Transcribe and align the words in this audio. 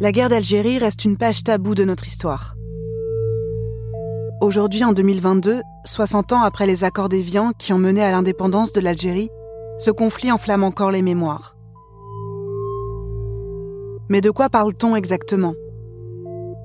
La 0.00 0.10
guerre 0.10 0.28
d'Algérie 0.28 0.80
reste 0.80 1.04
une 1.04 1.16
page 1.16 1.44
taboue 1.44 1.76
de 1.76 1.84
notre 1.84 2.08
histoire. 2.08 2.56
Aujourd'hui, 4.40 4.82
en 4.82 4.92
2022, 4.92 5.60
60 5.84 6.32
ans 6.32 6.42
après 6.42 6.66
les 6.66 6.82
accords 6.82 7.08
d'Évian 7.08 7.52
qui 7.56 7.72
ont 7.72 7.78
mené 7.78 8.02
à 8.02 8.10
l'indépendance 8.10 8.72
de 8.72 8.80
l'Algérie, 8.80 9.30
ce 9.78 9.92
conflit 9.92 10.32
enflamme 10.32 10.64
encore 10.64 10.90
les 10.90 11.00
mémoires. 11.00 11.56
Mais 14.08 14.20
de 14.20 14.32
quoi 14.32 14.48
parle-t-on 14.48 14.96
exactement? 14.96 15.54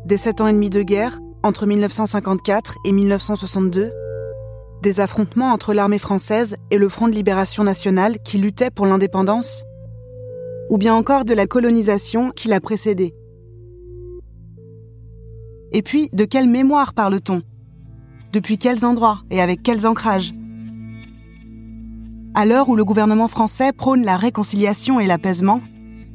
Des 0.05 0.17
sept 0.17 0.41
ans 0.41 0.47
et 0.47 0.53
demi 0.53 0.71
de 0.71 0.81
guerre, 0.81 1.19
entre 1.43 1.67
1954 1.67 2.77
et 2.83 2.91
1962 2.91 3.91
Des 4.81 4.99
affrontements 5.01 5.53
entre 5.53 5.75
l'armée 5.75 5.99
française 5.99 6.55
et 6.71 6.79
le 6.79 6.89
Front 6.89 7.07
de 7.07 7.13
libération 7.13 7.63
nationale 7.63 8.17
qui 8.25 8.39
luttait 8.39 8.71
pour 8.71 8.87
l'indépendance? 8.87 9.65
Ou 10.71 10.79
bien 10.79 10.95
encore 10.95 11.25
de 11.25 11.35
la 11.35 11.45
colonisation 11.45 12.31
qui 12.31 12.47
l'a 12.47 12.59
précédée? 12.59 13.13
Et 15.71 15.81
puis, 15.81 16.09
de 16.13 16.25
quelle 16.25 16.49
mémoire 16.49 16.93
parle-t-on? 16.93 17.41
Depuis 18.33 18.57
quels 18.57 18.85
endroits 18.85 19.21
et 19.29 19.41
avec 19.41 19.61
quels 19.63 19.85
ancrages? 19.85 20.33
À 22.35 22.45
l'heure 22.45 22.69
où 22.69 22.75
le 22.75 22.85
gouvernement 22.85 23.27
français 23.27 23.73
prône 23.73 24.03
la 24.03 24.17
réconciliation 24.17 24.99
et 24.99 25.07
l'apaisement, 25.07 25.61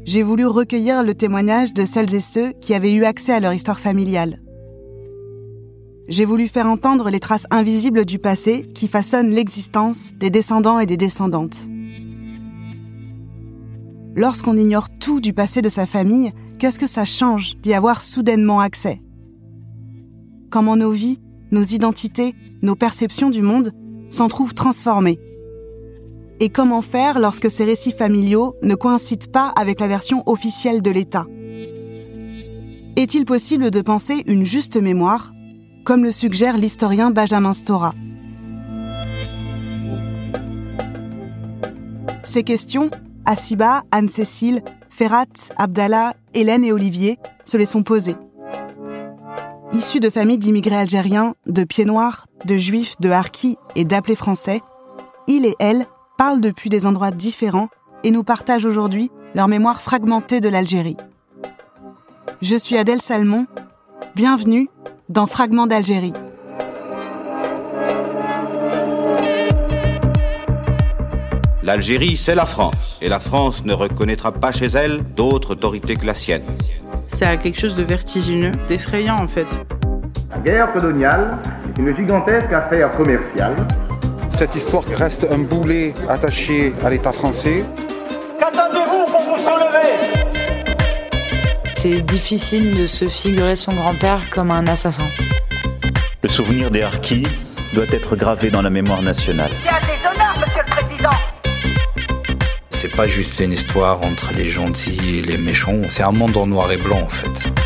j'ai 0.05 0.23
voulu 0.23 0.47
recueillir 0.47 1.03
le 1.03 1.15
témoignage 1.15 1.73
de 1.73 1.85
celles 1.85 2.15
et 2.15 2.21
ceux 2.21 2.53
qui 2.61 2.75
avaient 2.75 2.95
eu 2.95 3.05
accès 3.05 3.33
à 3.33 3.41
leur 3.41 3.53
histoire 3.53 3.81
familiale. 3.81 4.41
J'ai 6.09 6.25
voulu 6.25 6.49
faire 6.49 6.67
entendre 6.67 7.09
les 7.09 7.21
traces 7.21 7.47
invisibles 7.51 8.05
du 8.05 8.19
passé 8.19 8.69
qui 8.75 8.89
façonnent 8.89 9.31
l'existence 9.31 10.13
des 10.15 10.31
descendants 10.31 10.79
et 10.79 10.87
des 10.87 10.99
descendantes. 10.99 11.69
Lorsqu'on 14.15 14.57
ignore 14.57 14.91
tout 15.01 15.21
du 15.21 15.33
passé 15.33 15.63
de 15.63 15.69
sa 15.69 15.87
famille, 15.87 16.33
qu'est-ce 16.59 16.79
que 16.79 16.87
ça 16.87 17.05
change 17.05 17.57
d'y 17.63 17.73
avoir 17.73 18.03
soudainement 18.03 18.61
accès? 18.61 19.01
Comment 20.55 20.77
nos 20.77 20.93
vies, 20.93 21.19
nos 21.51 21.65
identités, 21.65 22.33
nos 22.63 22.77
perceptions 22.77 23.29
du 23.29 23.43
monde 23.43 23.73
s'en 24.09 24.29
trouvent 24.29 24.55
transformées. 24.55 25.19
Et 26.39 26.49
comment 26.49 26.81
faire 26.81 27.19
lorsque 27.19 27.51
ces 27.51 27.65
récits 27.65 27.91
familiaux 27.91 28.55
ne 28.63 28.77
coïncident 28.77 29.33
pas 29.33 29.53
avec 29.57 29.81
la 29.81 29.89
version 29.89 30.23
officielle 30.27 30.81
de 30.81 30.93
l'État? 30.93 31.27
Est-il 32.95 33.25
possible 33.25 33.73
de 33.73 33.81
penser 33.81 34.23
une 34.29 34.45
juste 34.45 34.81
mémoire, 34.81 35.33
comme 35.85 36.05
le 36.05 36.13
suggère 36.13 36.57
l'historien 36.57 37.11
Benjamin 37.11 37.53
Stora? 37.53 37.93
Ces 42.23 42.45
questions, 42.45 42.91
Asiba, 43.27 43.83
Anne-Cécile, 43.91 44.63
Ferrat, 44.89 45.51
Abdallah, 45.57 46.15
Hélène 46.33 46.63
et 46.63 46.71
Olivier 46.71 47.19
se 47.45 47.57
les 47.57 47.67
sont 47.67 47.83
posées. 47.83 48.15
Issus 49.75 49.99
de 49.99 50.09
familles 50.09 50.39
d'immigrés 50.39 50.77
algériens, 50.77 51.35
de 51.47 51.65
pieds 51.65 51.85
noirs, 51.85 52.27
de 52.45 52.57
juifs, 52.57 52.95
de 53.01 53.11
harkis 53.11 53.57
et 53.75 53.85
d'appelés 53.85 54.15
français, 54.15 54.61
ils 55.27 55.45
et 55.47 55.57
elles 55.59 55.87
parlent 56.17 56.41
depuis 56.41 56.71
des 56.71 56.87
endroits 56.87 57.11
différents 57.11 57.69
et 58.05 58.13
nous 58.13 58.23
partagent 58.23 58.67
aujourd'hui 58.67 59.11
leur 59.35 59.49
mémoire 59.49 59.83
fragmentée 59.83 60.41
de 60.41 60.49
l'Algérie. 60.49 60.97
Je 62.41 62.55
suis 62.55 62.77
Adèle 62.77 63.03
Salmon. 63.03 63.47
Bienvenue 64.15 64.69
dans 65.09 65.27
Fragments 65.27 65.67
d'Algérie. 65.67 66.15
L'Algérie, 71.65 72.17
c'est 72.17 72.37
la 72.37 72.47
France, 72.47 72.99
et 73.01 73.09
la 73.09 73.19
France 73.19 73.65
ne 73.65 73.73
reconnaîtra 73.73 74.31
pas 74.31 74.53
chez 74.53 74.67
elle 74.67 75.03
d'autre 75.17 75.53
autorité 75.55 75.97
que 75.97 76.07
la 76.07 76.15
sienne. 76.15 76.45
C'est 77.07 77.39
quelque 77.39 77.59
chose 77.59 77.75
de 77.75 77.83
vertigineux, 77.83 78.53
d'effrayant 78.69 79.17
en 79.17 79.29
fait. 79.29 79.65
La 80.31 80.39
guerre 80.39 80.73
coloniale 80.73 81.39
est 81.69 81.81
une 81.81 81.95
gigantesque 81.95 82.53
affaire 82.53 82.95
commerciale 82.97 83.55
cette 84.35 84.57
histoire 84.57 84.83
reste 84.97 85.29
un 85.31 85.39
boulet 85.39 85.95
attaché 86.09 86.75
à 86.85 86.91
l'État 86.91 87.13
français. 87.13 87.65
Qu'attendez-vous 88.41 89.05
pour 89.07 89.21
vous 89.21 89.37
soulever? 89.37 89.89
C'est 91.77 92.01
difficile 92.03 92.77
de 92.77 92.89
se 92.89 93.09
figurer 93.09 93.55
son 93.55 93.75
grand-père 93.75 94.29
comme 94.31 94.51
un 94.51 94.67
assassin. 94.67 95.07
Le 96.23 96.29
souvenir 96.29 96.73
des 96.73 96.83
harkis 96.83 97.29
doit 97.75 97.87
être 97.93 98.17
gravé 98.17 98.51
dans 98.51 98.63
la 98.63 98.71
mémoire 98.71 99.03
nationale. 99.03 99.53
C'est 99.63 99.71
un 99.71 99.81
déshonneur, 99.81 100.35
monsieur 100.41 100.63
le 100.67 100.71
président 100.71 101.34
C'est 102.85 102.95
pas 102.95 103.07
juste 103.07 103.41
une 103.41 103.53
histoire 103.53 104.03
entre 104.03 104.35
les 104.35 104.45
gentils 104.45 105.17
et 105.17 105.23
les 105.23 105.39
méchants, 105.39 105.81
c'est 105.89 106.03
un 106.03 106.13
monde 106.13 106.37
en 106.37 106.47
noir 106.47 106.71
et 106.71 106.77
blanc 106.77 107.01
en 107.01 107.09
fait. 107.09 107.64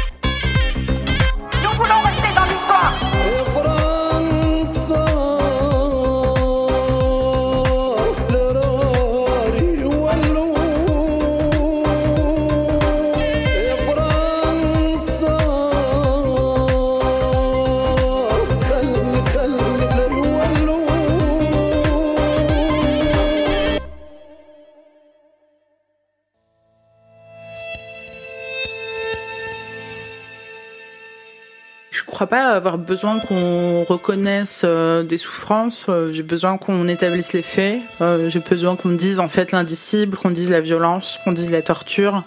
Crois 32.18 32.26
pas 32.26 32.48
avoir 32.48 32.78
besoin 32.78 33.20
qu'on 33.20 33.84
reconnaisse 33.84 34.62
euh, 34.64 35.04
des 35.04 35.18
souffrances. 35.18 35.86
Euh, 35.88 36.12
j'ai 36.12 36.24
besoin 36.24 36.58
qu'on 36.58 36.88
établisse 36.88 37.32
les 37.32 37.42
faits. 37.42 37.80
Euh, 38.00 38.28
j'ai 38.28 38.40
besoin 38.40 38.74
qu'on 38.74 38.90
dise 38.90 39.20
en 39.20 39.28
fait 39.28 39.52
l'indicible, 39.52 40.16
qu'on 40.16 40.32
dise 40.32 40.50
la 40.50 40.60
violence, 40.60 41.20
qu'on 41.22 41.30
dise 41.30 41.52
la 41.52 41.62
torture, 41.62 42.24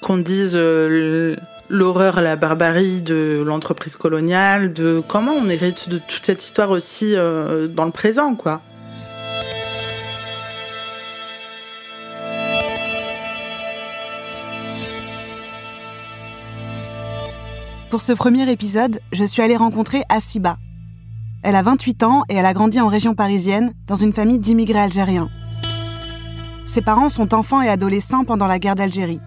qu'on 0.00 0.16
dise 0.16 0.56
l'horreur, 0.56 2.22
la 2.22 2.34
barbarie 2.34 3.02
de 3.02 3.40
l'entreprise 3.46 3.94
coloniale, 3.94 4.72
de 4.72 5.00
comment 5.06 5.34
on 5.34 5.48
hérite 5.48 5.88
de 5.88 5.98
toute 5.98 6.26
cette 6.26 6.42
histoire 6.42 6.72
aussi 6.72 7.14
dans 7.14 7.84
le 7.84 7.92
présent, 7.92 8.34
quoi. 8.34 8.62
Pour 17.94 18.02
ce 18.02 18.12
premier 18.12 18.50
épisode, 18.50 18.98
je 19.12 19.22
suis 19.22 19.40
allée 19.40 19.56
rencontrer 19.56 20.02
Asiba. 20.08 20.56
Elle 21.44 21.54
a 21.54 21.62
28 21.62 22.02
ans 22.02 22.24
et 22.28 22.34
elle 22.34 22.44
a 22.44 22.52
grandi 22.52 22.80
en 22.80 22.88
région 22.88 23.14
parisienne 23.14 23.72
dans 23.86 23.94
une 23.94 24.12
famille 24.12 24.40
d'immigrés 24.40 24.80
algériens. 24.80 25.28
Ses 26.66 26.82
parents 26.82 27.08
sont 27.08 27.34
enfants 27.34 27.62
et 27.62 27.68
adolescents 27.68 28.24
pendant 28.24 28.48
la 28.48 28.58
guerre 28.58 28.74
d'Algérie. 28.74 29.20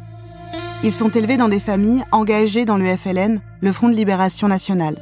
Ils 0.84 0.92
sont 0.92 1.08
élevés 1.12 1.38
dans 1.38 1.48
des 1.48 1.62
familles 1.62 2.04
engagées 2.12 2.66
dans 2.66 2.76
le 2.76 2.94
FLN, 2.94 3.40
le 3.62 3.72
Front 3.72 3.88
de 3.88 3.96
libération 3.96 4.50
nationale. 4.50 4.98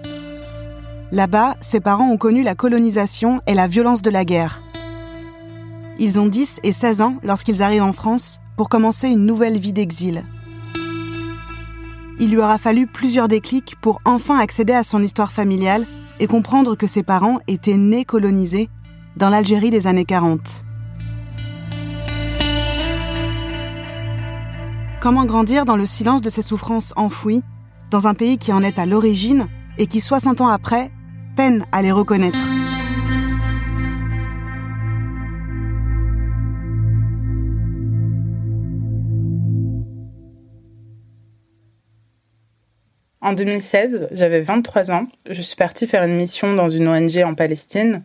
Là-bas, 1.11 1.55
ses 1.59 1.79
parents 1.79 2.11
ont 2.11 2.17
connu 2.17 2.43
la 2.43 2.53
colonisation 2.53 3.41
et 3.47 3.55
la 3.55 3.65
violence 3.65 4.03
de 4.03 4.11
la 4.11 4.25
guerre. 4.25 4.61
Ils 5.97 6.19
ont 6.19 6.27
10 6.27 6.59
et 6.61 6.71
16 6.71 7.01
ans 7.01 7.15
lorsqu'ils 7.23 7.63
arrivent 7.63 7.81
en 7.81 7.93
France 7.93 8.41
pour 8.57 8.69
commencer 8.69 9.07
une 9.07 9.25
nouvelle 9.25 9.57
vie 9.57 9.73
d'exil 9.73 10.23
il 12.19 12.29
lui 12.29 12.37
aura 12.37 12.57
fallu 12.57 12.87
plusieurs 12.87 13.27
déclics 13.27 13.75
pour 13.81 14.01
enfin 14.05 14.37
accéder 14.37 14.73
à 14.73 14.83
son 14.83 15.03
histoire 15.03 15.31
familiale 15.31 15.85
et 16.19 16.27
comprendre 16.27 16.75
que 16.75 16.87
ses 16.87 17.03
parents 17.03 17.39
étaient 17.47 17.77
nés 17.77 18.05
colonisés 18.05 18.69
dans 19.17 19.29
l'Algérie 19.29 19.69
des 19.69 19.87
années 19.87 20.05
40. 20.05 20.63
Comment 25.01 25.25
grandir 25.25 25.65
dans 25.65 25.75
le 25.75 25.85
silence 25.85 26.21
de 26.21 26.29
ses 26.29 26.41
souffrances 26.41 26.93
enfouies, 26.95 27.43
dans 27.91 28.07
un 28.07 28.13
pays 28.13 28.37
qui 28.37 28.51
en 28.51 28.63
est 28.63 28.79
à 28.79 28.85
l'origine 28.85 29.47
et 29.77 29.87
qui, 29.87 30.01
60 30.01 30.41
ans 30.41 30.47
après, 30.47 30.91
peine 31.35 31.65
à 31.71 31.81
les 31.81 31.91
reconnaître? 31.91 32.39
En 43.25 43.33
2016, 43.33 44.09
j'avais 44.11 44.41
23 44.41 44.91
ans. 44.91 45.07
Je 45.31 45.41
suis 45.41 45.55
partie 45.55 45.87
faire 45.87 46.03
une 46.03 46.15
mission 46.15 46.53
dans 46.53 46.69
une 46.69 46.87
ONG 46.87 47.23
en 47.25 47.33
Palestine. 47.33 48.03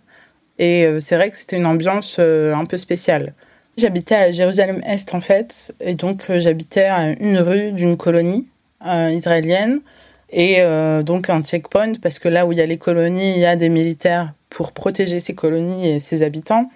Et 0.59 0.87
euh, 0.87 0.99
c'est 1.01 1.15
vrai 1.15 1.29
que 1.29 1.37
c'était 1.37 1.59
une 1.59 1.67
ambiance 1.67 2.17
euh, 2.19 2.55
un 2.55 2.65
peu 2.65 2.79
spéciale. 2.79 3.35
J'habitais 3.77 4.15
à 4.15 4.33
Jérusalem-Est 4.33 5.15
en 5.15 5.21
fait. 5.21 5.75
Et 5.79 5.95
donc 5.95 6.31
euh, 6.31 6.41
j'habitais 6.41 6.85
à 6.85 7.11
une 7.21 7.37
rue 7.37 7.73
d'une 7.73 7.99
colonie 7.99 8.49
israélienne. 8.83 9.83
Et 10.31 10.63
donc 11.05 11.29
un 11.29 11.43
checkpoint, 11.43 11.93
parce 12.01 12.19
que 12.19 12.29
là 12.29 12.47
où 12.47 12.53
il 12.53 12.59
y 12.59 12.63
a 12.63 12.67
les 12.67 12.79
colonies, 12.79 13.35
il 13.35 13.41
y 13.41 13.45
a 13.45 13.57
des 13.57 13.69
militaires 13.69 14.33
pour 14.49 14.73
protéger 14.73 15.21
ces 15.21 15.35
colonies 15.35 15.87
et 15.87 16.01
ses 16.01 16.23
habitants. 16.23 16.71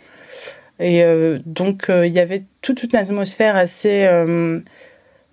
Et 0.81 1.03
donc 1.47 1.87
il 1.89 2.13
y 2.13 2.19
avait 2.19 2.43
toute 2.61 2.83
une 2.83 2.97
atmosphère 2.97 3.57
assez 3.57 4.07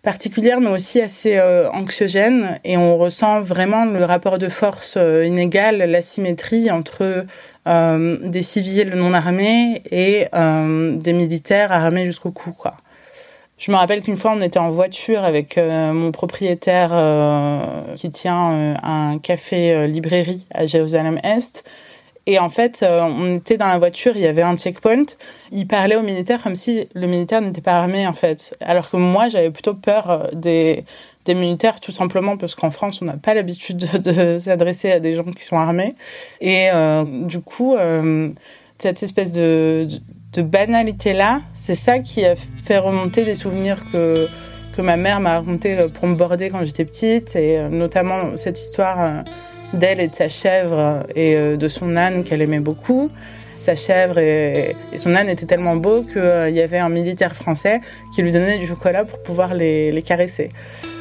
particulière, 0.02 0.62
mais 0.62 0.70
aussi 0.70 1.00
assez 1.00 1.38
euh, 1.38 1.70
anxiogène. 1.72 2.60
Et 2.64 2.78
on 2.78 2.98
ressent 2.98 3.42
vraiment 3.42 3.86
le 3.86 4.04
rapport 4.04 4.38
de 4.38 4.50
force 4.50 4.96
euh, 4.98 5.26
inégal, 5.26 5.78
l'asymétrie 5.78 6.72
entre 6.72 7.26
euh, 7.68 8.18
des 8.24 8.42
civils 8.42 8.90
non 8.96 9.14
armés 9.14 9.84
et 9.92 10.28
des 10.34 11.14
militaires 11.14 11.72
armés 11.72 12.06
jusqu'au 12.06 12.32
cou. 12.32 12.52
Quoi. 12.52 12.76
Je 13.58 13.72
me 13.72 13.78
rappelle 13.78 14.02
qu'une 14.02 14.18
fois, 14.18 14.34
on 14.36 14.42
était 14.42 14.60
en 14.60 14.72
voiture 14.72 15.24
avec 15.24 15.58
mon 15.58 16.12
propriétaire 16.12 16.90
qui 17.96 18.10
tient 18.10 18.76
un 18.82 19.20
café-librairie 19.20 20.48
à 20.52 20.66
Jérusalem-Est. 20.66 21.64
Et 22.32 22.40
en 22.40 22.48
fait, 22.48 22.82
euh, 22.82 23.02
on 23.02 23.36
était 23.36 23.58
dans 23.58 23.68
la 23.68 23.78
voiture, 23.78 24.14
il 24.16 24.22
y 24.22 24.26
avait 24.26 24.42
un 24.42 24.56
checkpoint. 24.56 25.04
Il 25.52 25.68
parlait 25.68 25.98
aux 25.98 26.02
militaires 26.02 26.42
comme 26.42 26.56
si 26.56 26.88
le 26.94 27.06
militaire 27.06 27.42
n'était 27.42 27.60
pas 27.60 27.74
armé, 27.74 28.08
en 28.08 28.14
fait. 28.14 28.56
Alors 28.62 28.90
que 28.90 28.96
moi, 28.96 29.28
j'avais 29.28 29.52
plutôt 29.52 29.74
peur 29.74 30.10
euh, 30.10 30.28
des, 30.34 30.86
militaires, 31.28 31.82
tout 31.82 31.92
simplement 31.92 32.38
parce 32.38 32.56
qu'en 32.56 32.72
France, 32.72 33.02
on 33.02 33.06
n'a 33.06 33.18
pas 33.18 33.34
l'habitude 33.34 33.86
de, 34.02 34.40
s'adresser 34.40 34.94
à 34.94 35.02
des 35.02 35.14
gens 35.14 35.26
qui 35.26 35.44
sont 35.44 35.58
armés. 35.58 35.94
Et 36.40 36.70
euh, 36.74 37.04
du 37.04 37.42
coup, 37.42 37.76
cette 38.80 39.04
espèce 39.04 39.34
de, 39.34 39.86
banalité-là, 40.38 41.42
c'est 41.54 41.76
ça 41.76 42.00
qui 42.00 42.26
a 42.26 42.38
fait 42.38 42.78
remonter 42.78 43.26
des 43.26 43.36
souvenirs 43.36 43.84
que, 43.92 44.30
ma 44.78 44.96
mère 44.96 45.20
m'a 45.20 45.38
raconté 45.38 45.90
pour 45.94 46.08
me 46.08 46.16
border 46.16 46.50
quand 46.50 46.64
j'étais 46.64 46.86
petite, 46.86 47.36
et 47.36 47.60
notamment 47.70 48.38
cette 48.38 48.58
histoire 48.58 49.24
d'elle 49.74 50.00
et 50.00 50.08
de 50.08 50.16
sa 50.16 50.30
chèvre 50.30 51.06
et 51.16 51.36
euh, 51.36 51.58
de 51.58 51.68
son 51.68 51.96
âne 51.96 52.24
qu'elle 52.24 52.42
aimait 52.42 52.60
beaucoup. 52.60 53.10
Sa 53.54 53.76
chèvre 53.76 54.18
et, 54.18 54.76
son 54.96 55.14
âne 55.14 55.28
étaient 55.28 55.46
tellement 55.46 55.76
beaux 55.76 56.04
qu'il 56.04 56.22
euh, 56.22 56.50
y 56.50 56.62
avait 56.62 56.78
un 56.78 56.90
militaire 56.90 57.36
français 57.36 57.82
qui 58.14 58.22
lui 58.22 58.32
donnait 58.32 58.58
du 58.58 58.68
chocolat 58.68 59.04
pour 59.04 59.22
pouvoir 59.22 59.54
les, 59.54 60.02
caresser. 60.06 60.50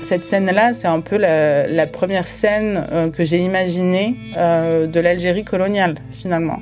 Cette 0.03 0.25
scène-là, 0.25 0.73
c'est 0.75 0.89
un 0.89 1.01
peu 1.01 1.17
la, 1.17 1.87
première 1.87 2.27
scène 2.27 2.87
euh, 2.91 3.11
que 3.11 3.25
j'ai 3.25 3.39
imaginée 3.39 4.17
de 4.37 5.01
l'Algérie 5.01 5.45
coloniale, 5.45 5.95
finalement. 6.13 6.59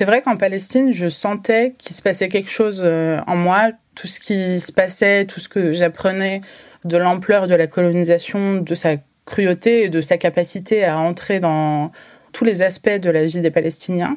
C'est 0.00 0.06
vrai 0.06 0.22
qu'en 0.22 0.38
Palestine, 0.38 0.94
je 0.94 1.10
sentais 1.10 1.74
qu'il 1.76 1.94
se 1.94 2.00
passait 2.00 2.30
quelque 2.30 2.50
chose 2.50 2.80
euh, 2.82 3.20
en 3.26 3.36
moi. 3.36 3.72
Tout 3.94 4.06
ce 4.06 4.18
qui 4.18 4.58
se 4.58 4.72
passait, 4.72 5.26
tout 5.26 5.40
ce 5.40 5.48
que 5.50 5.74
j'apprenais 5.74 6.40
de 6.86 6.96
l'ampleur 6.96 7.46
de 7.46 7.54
la 7.54 7.66
colonisation, 7.66 8.62
de 8.62 8.74
sa 8.74 8.92
cruauté 9.26 9.84
et 9.84 9.88
de 9.90 10.00
sa 10.00 10.16
capacité 10.16 10.86
à 10.86 10.98
entrer 10.98 11.38
dans 11.38 11.92
tous 12.32 12.46
les 12.46 12.62
aspects 12.62 12.88
de 12.98 13.10
la 13.10 13.26
vie 13.26 13.42
des 13.42 13.50
Palestiniens. 13.50 14.16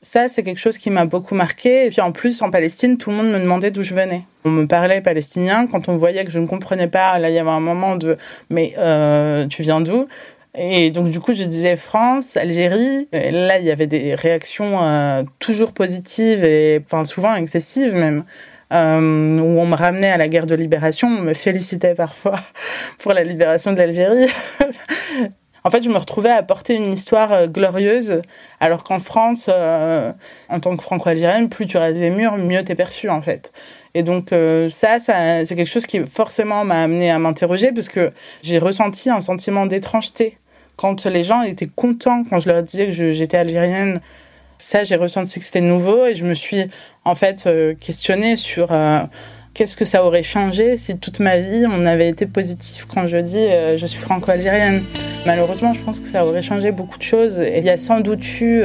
Ça, 0.00 0.28
c'est 0.28 0.42
quelque 0.42 0.60
chose 0.60 0.78
qui 0.78 0.88
m'a 0.88 1.04
beaucoup 1.04 1.34
marqué. 1.34 1.88
Et 1.88 1.90
puis 1.90 2.00
en 2.00 2.12
plus, 2.12 2.40
en 2.40 2.50
Palestine, 2.50 2.96
tout 2.96 3.10
le 3.10 3.16
monde 3.16 3.32
me 3.32 3.38
demandait 3.38 3.70
d'où 3.70 3.82
je 3.82 3.94
venais. 3.94 4.22
On 4.46 4.50
me 4.50 4.64
parlait 4.64 5.02
palestinien. 5.02 5.66
Quand 5.66 5.90
on 5.90 5.98
voyait 5.98 6.24
que 6.24 6.30
je 6.30 6.38
ne 6.38 6.46
comprenais 6.46 6.88
pas, 6.88 7.18
là, 7.18 7.28
il 7.28 7.34
y 7.34 7.38
avait 7.38 7.50
un 7.50 7.60
moment 7.60 7.96
de 7.96 8.16
«mais 8.48 8.72
euh, 8.78 9.46
tu 9.46 9.60
viens 9.60 9.82
d'où?» 9.82 10.08
Et 10.54 10.90
donc 10.90 11.08
du 11.10 11.18
coup, 11.18 11.32
je 11.32 11.44
disais 11.44 11.76
France, 11.76 12.36
Algérie. 12.36 13.08
Et 13.12 13.30
là, 13.30 13.58
il 13.58 13.64
y 13.64 13.70
avait 13.70 13.86
des 13.86 14.14
réactions 14.14 14.82
euh, 14.82 15.22
toujours 15.38 15.72
positives 15.72 16.44
et 16.44 16.82
enfin 16.84 17.04
souvent 17.04 17.34
excessives 17.34 17.94
même. 17.94 18.24
Euh, 18.72 19.38
où 19.38 19.60
on 19.60 19.66
me 19.66 19.74
ramenait 19.74 20.10
à 20.10 20.16
la 20.16 20.28
guerre 20.28 20.46
de 20.46 20.54
libération, 20.54 21.06
on 21.06 21.20
me 21.20 21.34
félicitait 21.34 21.94
parfois 21.94 22.40
pour 22.98 23.12
la 23.12 23.22
libération 23.22 23.72
de 23.72 23.78
l'Algérie. 23.78 24.30
en 25.64 25.70
fait, 25.70 25.82
je 25.82 25.88
me 25.88 25.96
retrouvais 25.96 26.30
à 26.30 26.42
porter 26.42 26.76
une 26.76 26.92
histoire 26.92 27.32
euh, 27.32 27.46
glorieuse, 27.46 28.22
alors 28.60 28.82
qu'en 28.82 28.98
France, 28.98 29.48
euh, 29.52 30.12
en 30.48 30.60
tant 30.60 30.76
que 30.76 30.82
franco-algérienne, 30.82 31.48
plus 31.48 31.66
tu 31.66 31.76
rases 31.76 31.98
les 31.98 32.10
murs, 32.10 32.36
mieux 32.36 32.64
t'es 32.64 32.74
perçu 32.74 33.08
en 33.08 33.22
fait. 33.22 33.52
Et 33.94 34.02
donc 34.02 34.32
euh, 34.32 34.70
ça, 34.70 34.98
ça 34.98 35.44
c'est 35.44 35.54
quelque 35.54 35.70
chose 35.70 35.86
qui 35.86 36.00
forcément 36.06 36.64
m'a 36.64 36.82
amené 36.82 37.10
à 37.10 37.18
m'interroger 37.18 37.72
parce 37.72 37.88
que 37.88 38.10
j'ai 38.42 38.58
ressenti 38.58 39.10
un 39.10 39.20
sentiment 39.20 39.66
d'étrangeté 39.66 40.38
quand 40.82 41.06
les 41.06 41.22
gens 41.22 41.42
étaient 41.42 41.68
contents 41.68 42.24
quand 42.28 42.40
je 42.40 42.48
leur 42.48 42.60
disais 42.60 42.86
que 42.86 43.12
j'étais 43.12 43.36
algérienne, 43.36 44.00
ça, 44.58 44.82
j'ai 44.82 44.96
ressenti 44.96 45.38
que 45.38 45.44
c'était 45.44 45.60
nouveau 45.60 46.06
et 46.06 46.16
je 46.16 46.24
me 46.24 46.34
suis 46.34 46.64
en 47.04 47.14
fait 47.14 47.44
euh, 47.46 47.74
questionnée 47.74 48.34
sur 48.34 48.72
euh, 48.72 48.98
qu'est-ce 49.54 49.76
que 49.76 49.84
ça 49.84 50.04
aurait 50.04 50.24
changé 50.24 50.76
si 50.76 50.98
toute 50.98 51.20
ma 51.20 51.38
vie 51.38 51.66
on 51.68 51.84
avait 51.84 52.08
été 52.08 52.26
positif 52.26 52.86
quand 52.92 53.06
je 53.06 53.18
dis 53.18 53.38
euh, 53.38 53.76
je 53.76 53.86
suis 53.86 54.00
franco-algérienne. 54.00 54.82
Malheureusement, 55.24 55.72
je 55.72 55.80
pense 55.80 56.00
que 56.00 56.06
ça 56.06 56.26
aurait 56.26 56.42
changé 56.42 56.72
beaucoup 56.72 56.98
de 56.98 57.04
choses 57.04 57.38
et 57.38 57.58
il 57.58 57.64
y 57.64 57.70
a 57.70 57.76
sans 57.76 58.00
doute 58.00 58.24
eu 58.40 58.64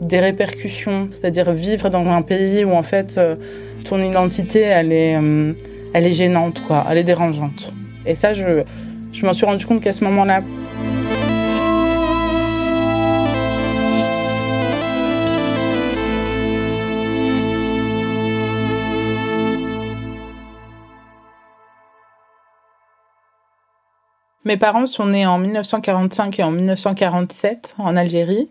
des 0.00 0.20
répercussions, 0.20 1.08
c'est-à-dire 1.12 1.50
vivre 1.50 1.88
dans 1.88 2.06
un 2.06 2.22
pays 2.22 2.64
où 2.64 2.70
en 2.70 2.84
fait 2.84 3.20
ton 3.84 4.00
identité 4.00 4.60
elle 4.60 4.92
est, 4.92 5.18
elle 5.92 6.06
est 6.06 6.12
gênante, 6.12 6.62
quoi, 6.62 6.86
elle 6.88 6.98
est 6.98 7.04
dérangeante. 7.04 7.72
Et 8.06 8.14
ça, 8.14 8.32
je, 8.32 8.62
je 9.12 9.26
m'en 9.26 9.32
suis 9.32 9.46
rendu 9.46 9.66
compte 9.66 9.80
qu'à 9.80 9.92
ce 9.92 10.04
moment-là, 10.04 10.42
Mes 24.44 24.56
parents 24.56 24.86
sont 24.86 25.06
nés 25.06 25.24
en 25.24 25.38
1945 25.38 26.40
et 26.40 26.42
en 26.42 26.50
1947 26.50 27.76
en 27.78 27.96
Algérie. 27.96 28.48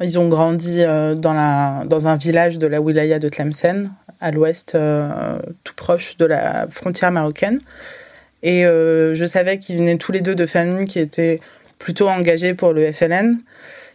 Ils 0.00 0.18
ont 0.18 0.28
grandi 0.28 0.82
euh, 0.82 1.14
dans, 1.14 2.08
un 2.08 2.16
village 2.16 2.58
de 2.58 2.66
la 2.66 2.80
wilaya 2.80 3.18
de 3.18 3.28
Tlemcen, 3.28 3.90
à 4.20 4.30
l'ouest, 4.30 4.74
euh, 4.74 5.38
tout 5.62 5.74
proche 5.74 6.16
de 6.16 6.24
la 6.24 6.66
frontière 6.70 7.12
marocaine. 7.12 7.60
Et 8.42 8.64
euh, 8.64 9.12
je 9.12 9.26
savais 9.26 9.58
qu'ils 9.58 9.76
venaient 9.76 9.98
tous 9.98 10.12
les 10.12 10.22
deux 10.22 10.34
de 10.34 10.46
familles 10.46 10.86
qui 10.86 10.98
étaient 10.98 11.40
plutôt 11.78 12.08
engagées 12.08 12.54
pour 12.54 12.72
le 12.72 12.90
FLN, 12.90 13.38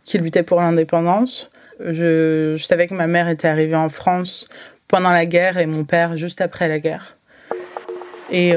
qui 0.04 0.20
luttaient 0.20 0.44
pour 0.44 0.62
l'indépendance. 0.62 1.50
Je, 1.80 2.54
je, 2.56 2.64
savais 2.64 2.86
que 2.86 2.94
ma 2.94 3.08
mère 3.08 3.28
était 3.30 3.48
arrivée 3.48 3.76
en 3.76 3.90
France 3.90 4.48
pendant 4.88 5.10
la 5.10 5.26
guerre 5.26 5.58
et 5.58 5.66
mon 5.66 5.86
père 5.86 6.18
juste 6.18 6.42
après 6.42 6.68
la 6.68 6.80
guerre. 6.80 7.18
Et 8.32 8.54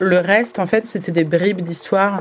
le 0.00 0.18
reste, 0.18 0.58
en 0.58 0.66
fait, 0.66 0.86
c'était 0.86 1.12
des 1.12 1.24
bribes 1.24 1.60
d'histoire. 1.60 2.20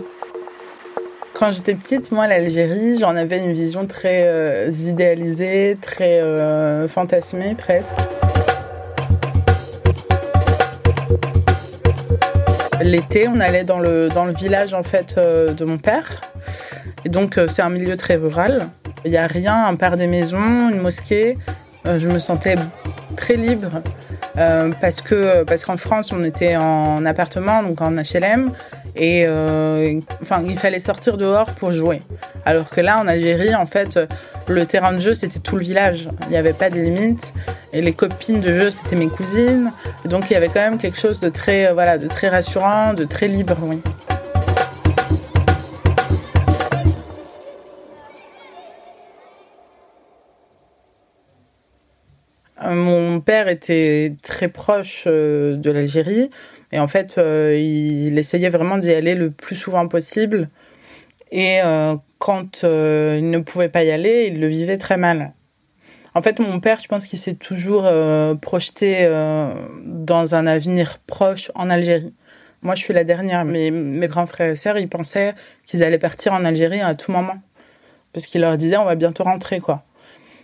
Quand 1.33 1.51
j'étais 1.51 1.75
petite, 1.75 2.11
moi, 2.11 2.25
l'Algérie, 2.25 2.97
j'en 2.99 3.15
avais 3.15 3.37
une 3.37 3.53
vision 3.53 3.85
très 3.85 4.23
euh, 4.27 4.71
idéalisée, 4.71 5.77
très 5.79 6.19
euh, 6.19 6.87
fantasmée 6.87 7.53
presque. 7.55 7.97
L'été, 12.81 13.27
on 13.27 13.39
allait 13.39 13.63
dans 13.63 13.79
le, 13.79 14.09
dans 14.09 14.25
le 14.25 14.33
village 14.33 14.73
en 14.73 14.83
fait 14.83 15.15
euh, 15.19 15.53
de 15.53 15.63
mon 15.63 15.77
père. 15.77 16.21
Et 17.05 17.09
donc, 17.09 17.39
c'est 17.47 17.61
un 17.61 17.69
milieu 17.69 17.95
très 17.95 18.15
rural. 18.15 18.69
Il 19.05 19.11
n'y 19.11 19.17
a 19.17 19.27
rien, 19.27 19.65
à 19.65 19.75
part 19.75 19.97
des 19.97 20.07
maisons, 20.07 20.69
une 20.71 20.81
mosquée. 20.81 21.37
Je 21.97 22.07
me 22.07 22.19
sentais 22.19 22.55
très 23.15 23.35
libre. 23.35 23.81
Euh, 24.37 24.71
parce 24.79 25.01
que 25.01 25.43
parce 25.43 25.65
qu'en 25.65 25.77
France 25.77 26.11
on 26.11 26.23
était 26.23 26.55
en 26.55 27.03
appartement 27.05 27.63
donc 27.63 27.81
en 27.81 27.91
HLM 27.91 28.51
et 28.95 29.25
euh, 29.25 29.99
il 30.45 30.57
fallait 30.57 30.79
sortir 30.79 31.17
dehors 31.17 31.51
pour 31.53 31.71
jouer. 31.71 32.01
Alors 32.45 32.69
que 32.69 32.79
là 32.79 32.99
en 32.99 33.07
Algérie 33.07 33.55
en 33.55 33.65
fait 33.65 33.99
le 34.47 34.65
terrain 34.65 34.93
de 34.93 34.99
jeu 34.99 35.15
c'était 35.15 35.39
tout 35.39 35.55
le 35.55 35.63
village. 35.63 36.07
Il 36.23 36.29
n'y 36.29 36.37
avait 36.37 36.53
pas 36.53 36.69
de 36.69 36.79
limite 36.79 37.33
et 37.73 37.81
les 37.81 37.93
copines 37.93 38.39
de 38.39 38.51
jeu 38.51 38.69
c'était 38.69 38.95
mes 38.95 39.07
cousines. 39.07 39.71
Donc 40.05 40.29
il 40.29 40.33
y 40.33 40.35
avait 40.35 40.49
quand 40.49 40.61
même 40.61 40.77
quelque 40.77 40.99
chose 40.99 41.19
de 41.19 41.29
très 41.29 41.73
voilà 41.73 41.97
de 41.97 42.07
très 42.07 42.29
rassurant 42.29 42.93
de 42.93 43.05
très 43.05 43.27
libre 43.27 43.57
oui 43.63 43.81
mon 53.17 53.21
père 53.21 53.47
était 53.47 54.11
très 54.21 54.47
proche 54.47 55.05
euh, 55.07 55.55
de 55.55 55.71
l'Algérie 55.71 56.29
et 56.71 56.77
en 56.77 56.87
fait, 56.87 57.17
euh, 57.17 57.57
il 57.57 58.15
essayait 58.19 58.49
vraiment 58.49 58.77
d'y 58.77 58.91
aller 58.91 59.15
le 59.15 59.31
plus 59.31 59.55
souvent 59.55 59.87
possible. 59.87 60.49
Et 61.31 61.59
quand 62.19 62.63
il 62.63 63.29
ne 63.29 63.39
pouvait 63.39 63.67
pas 63.67 63.83
y 63.83 63.91
aller, 63.91 64.29
il 64.31 64.39
le 64.39 64.47
vivait 64.47 64.77
très 64.77 64.95
mal. 64.95 65.33
En 66.13 66.21
fait, 66.21 66.39
mon 66.39 66.61
père, 66.61 66.79
je 66.79 66.87
pense 66.87 67.05
qu'il 67.05 67.19
s'est 67.19 67.33
toujours 67.33 67.85
projeté 68.39 69.09
dans 69.83 70.35
un 70.35 70.47
avenir 70.47 70.99
proche 70.99 71.51
en 71.53 71.69
Algérie. 71.69 72.13
Moi, 72.61 72.75
je 72.75 72.83
suis 72.83 72.93
la 72.93 73.03
dernière. 73.03 73.43
Mais 73.43 73.71
mes 73.71 74.07
grands 74.07 74.25
frères 74.25 74.51
et 74.51 74.55
sœurs, 74.55 74.77
ils 74.77 74.87
pensaient 74.87 75.33
qu'ils 75.65 75.83
allaient 75.83 75.99
partir 75.99 76.33
en 76.33 76.45
Algérie 76.45 76.79
à 76.79 76.95
tout 76.95 77.11
moment. 77.11 77.39
Parce 78.13 78.25
qu'il 78.25 78.39
leur 78.39 78.55
disait, 78.57 78.77
on 78.77 78.85
va 78.85 78.95
bientôt 78.95 79.23
rentrer, 79.23 79.59
quoi. 79.59 79.83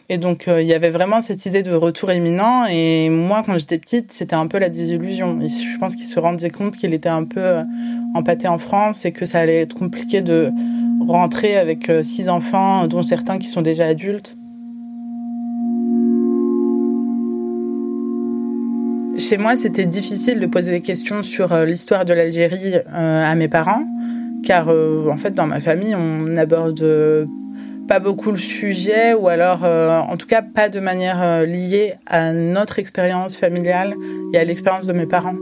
Et 0.10 0.18
donc, 0.18 0.48
euh, 0.48 0.62
il 0.62 0.68
y 0.68 0.74
avait 0.74 0.90
vraiment 0.90 1.22
cette 1.22 1.46
idée 1.46 1.64
de 1.64 1.74
retour 1.74 2.12
imminent. 2.12 2.66
Et 2.70 3.10
moi, 3.10 3.42
quand 3.46 3.58
j'étais 3.58 3.78
petite, 3.78 4.12
c'était 4.12 4.36
un 4.36 4.48
peu 4.48 4.60
la 4.60 4.70
désillusion. 4.70 5.40
Je 5.42 5.78
pense 5.78 5.96
qu'il 5.96 6.06
se 6.06 6.20
rendait 6.20 6.50
compte 6.50 6.76
qu'il 6.76 6.94
était 6.94 7.10
un 7.10 7.24
peu 7.24 7.40
euh, 7.40 7.64
empâté 8.14 8.48
en 8.48 8.58
France 8.58 9.06
et 9.06 9.14
que 9.14 9.26
ça 9.26 9.40
allait 9.40 9.62
être 9.62 9.76
compliqué 9.76 10.22
de 10.22 10.52
rentrer 11.08 11.56
avec 11.56 11.90
euh, 11.90 12.04
six 12.04 12.28
enfants, 12.28 12.88
dont 12.88 13.02
certains 13.02 13.38
qui 13.38 13.48
sont 13.48 13.62
déjà 13.62 13.86
adultes. 13.86 14.38
Chez 19.18 19.38
moi, 19.38 19.56
c'était 19.56 19.86
difficile 19.86 20.40
de 20.40 20.48
poser 20.48 20.72
des 20.72 20.82
questions 20.82 21.24
sur 21.24 21.56
l'histoire 21.66 22.04
de 22.04 22.14
l'Algérie 22.14 22.74
à 22.92 23.36
mes 23.36 23.48
parents, 23.48 23.84
car 24.44 24.70
en 24.70 25.18
fait, 25.18 25.36
dans 25.36 25.46
ma 25.46 25.60
famille, 25.60 25.94
on 25.96 26.24
n'aborde 26.24 26.84
pas 27.88 28.00
beaucoup 28.00 28.32
le 28.32 28.38
sujet, 28.38 29.14
ou 29.14 29.28
alors, 29.28 29.64
en 29.64 30.18
tout 30.18 30.28
cas, 30.28 30.42
pas 30.42 30.70
de 30.70 30.80
manière 30.80 31.46
liée 31.46 31.94
à 32.06 32.34
notre 32.34 32.80
expérience 32.80 33.38
familiale 33.38 33.96
et 34.34 34.38
à 34.38 34.44
l'expérience 34.44 34.88
de 34.88 34.94
mes 34.94 35.06
parents. 35.06 35.36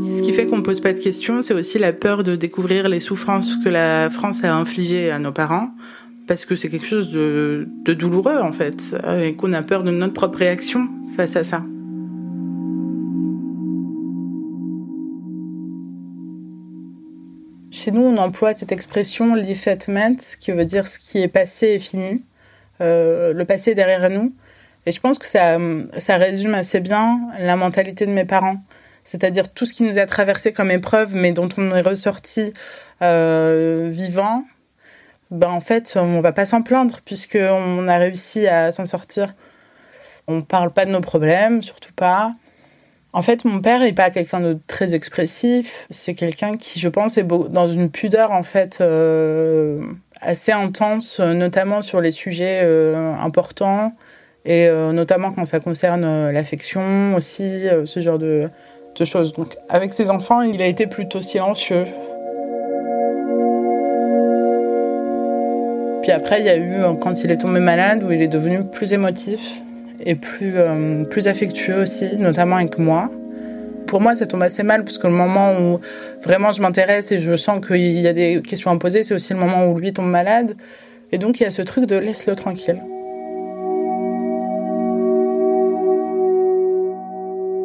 Ce 0.00 0.22
qui 0.22 0.32
fait 0.32 0.46
qu'on 0.46 0.58
ne 0.58 0.62
pose 0.62 0.80
pas 0.80 0.92
de 0.92 1.00
questions, 1.00 1.42
c'est 1.42 1.54
aussi 1.54 1.78
la 1.78 1.92
peur 1.92 2.24
de 2.24 2.36
découvrir 2.36 2.88
les 2.88 3.00
souffrances 3.00 3.56
que 3.56 3.68
la 3.68 4.10
France 4.10 4.44
a 4.44 4.54
infligées 4.54 5.10
à 5.10 5.18
nos 5.18 5.32
parents, 5.32 5.70
parce 6.26 6.44
que 6.44 6.56
c'est 6.56 6.68
quelque 6.68 6.86
chose 6.86 7.10
de, 7.10 7.66
douloureux 7.86 8.38
en 8.38 8.52
fait, 8.52 8.96
et 9.22 9.34
qu'on 9.34 9.52
a 9.52 9.62
peur 9.62 9.82
de 9.82 9.90
notre 9.90 10.12
propre 10.12 10.38
réaction 10.38 10.88
face 11.16 11.36
à 11.36 11.44
ça. 11.44 11.64
Chez 17.84 17.90
nous, 17.90 18.00
on 18.00 18.16
emploie 18.16 18.54
cette 18.54 18.72
expression 18.72 19.34
l'effetment, 19.34 20.16
qui 20.40 20.52
veut 20.52 20.64
dire 20.64 20.86
ce 20.86 20.98
qui 20.98 21.20
est 21.20 21.28
passé 21.28 21.66
est 21.66 21.78
fini, 21.78 22.24
euh, 22.80 23.34
le 23.34 23.44
passé 23.44 23.72
est 23.72 23.74
derrière 23.74 24.08
nous. 24.08 24.32
Et 24.86 24.92
je 24.92 24.98
pense 25.02 25.18
que 25.18 25.26
ça, 25.26 25.58
ça 25.98 26.16
résume 26.16 26.54
assez 26.54 26.80
bien 26.80 27.20
la 27.38 27.56
mentalité 27.56 28.06
de 28.06 28.12
mes 28.12 28.24
parents 28.24 28.56
c'est-à-dire 29.06 29.52
tout 29.52 29.66
ce 29.66 29.74
qui 29.74 29.82
nous 29.82 29.98
a 29.98 30.06
traversé 30.06 30.54
comme 30.54 30.70
épreuve, 30.70 31.14
mais 31.14 31.32
dont 31.32 31.50
on 31.58 31.74
est 31.74 31.82
ressorti 31.82 32.54
euh, 33.02 33.88
vivant, 33.90 34.44
ben 35.30 35.50
en 35.50 35.60
fait, 35.60 35.98
on 36.00 36.22
va 36.22 36.32
pas 36.32 36.46
s'en 36.46 36.62
plaindre 36.62 37.00
puisqu'on 37.04 37.86
a 37.86 37.98
réussi 37.98 38.46
à 38.46 38.72
s'en 38.72 38.86
sortir. 38.86 39.34
On 40.26 40.40
parle 40.40 40.72
pas 40.72 40.86
de 40.86 40.90
nos 40.90 41.02
problèmes, 41.02 41.62
surtout 41.62 41.92
pas. 41.92 42.32
En 43.14 43.22
fait, 43.22 43.44
mon 43.44 43.60
père 43.60 43.78
n'est 43.78 43.92
pas 43.92 44.10
quelqu'un 44.10 44.40
de 44.40 44.58
très 44.66 44.92
expressif. 44.92 45.86
C'est 45.88 46.14
quelqu'un 46.14 46.56
qui, 46.56 46.80
je 46.80 46.88
pense, 46.88 47.16
est 47.16 47.22
dans 47.22 47.68
une 47.68 47.88
pudeur 47.88 48.32
en 48.32 48.42
fait 48.42 48.78
euh, 48.80 49.80
assez 50.20 50.50
intense, 50.50 51.20
notamment 51.20 51.80
sur 51.80 52.00
les 52.00 52.10
sujets 52.10 52.62
euh, 52.64 53.14
importants 53.14 53.92
et 54.44 54.66
euh, 54.66 54.90
notamment 54.90 55.32
quand 55.32 55.46
ça 55.46 55.60
concerne 55.60 56.30
l'affection 56.32 57.14
aussi, 57.14 57.66
ce 57.84 58.00
genre 58.00 58.18
de 58.18 58.48
de 58.96 59.04
choses. 59.04 59.32
Donc, 59.32 59.56
avec 59.68 59.92
ses 59.92 60.10
enfants, 60.10 60.42
il 60.42 60.60
a 60.60 60.66
été 60.66 60.86
plutôt 60.88 61.20
silencieux. 61.20 61.84
Puis 66.02 66.12
après, 66.12 66.40
il 66.40 66.46
y 66.46 66.48
a 66.48 66.56
eu 66.56 66.82
quand 67.00 67.22
il 67.22 67.30
est 67.30 67.38
tombé 67.38 67.60
malade 67.60 68.02
où 68.02 68.10
il 68.10 68.22
est 68.22 68.28
devenu 68.28 68.64
plus 68.64 68.92
émotif 68.92 69.63
et 70.04 70.14
plus, 70.14 70.52
euh, 70.56 71.04
plus 71.04 71.28
affectueux 71.28 71.82
aussi, 71.82 72.16
notamment 72.18 72.56
avec 72.56 72.78
moi. 72.78 73.10
Pour 73.86 74.00
moi, 74.00 74.14
ça 74.14 74.26
tombe 74.26 74.42
assez 74.42 74.62
mal 74.62 74.84
parce 74.84 74.98
que 74.98 75.06
le 75.06 75.12
moment 75.12 75.58
où 75.60 75.80
vraiment 76.22 76.52
je 76.52 76.60
m'intéresse 76.60 77.10
et 77.12 77.18
je 77.18 77.36
sens 77.36 77.66
qu'il 77.66 78.00
y 78.00 78.06
a 78.06 78.12
des 78.12 78.42
questions 78.42 78.70
à 78.70 78.78
poser, 78.78 79.02
c'est 79.02 79.14
aussi 79.14 79.32
le 79.32 79.38
moment 79.38 79.66
où 79.66 79.78
lui 79.78 79.92
tombe 79.92 80.10
malade. 80.10 80.56
Et 81.12 81.18
donc, 81.18 81.40
il 81.40 81.44
y 81.44 81.46
a 81.46 81.50
ce 81.50 81.62
truc 81.62 81.86
de 81.86 81.96
laisse-le 81.96 82.34
tranquille. 82.34 82.82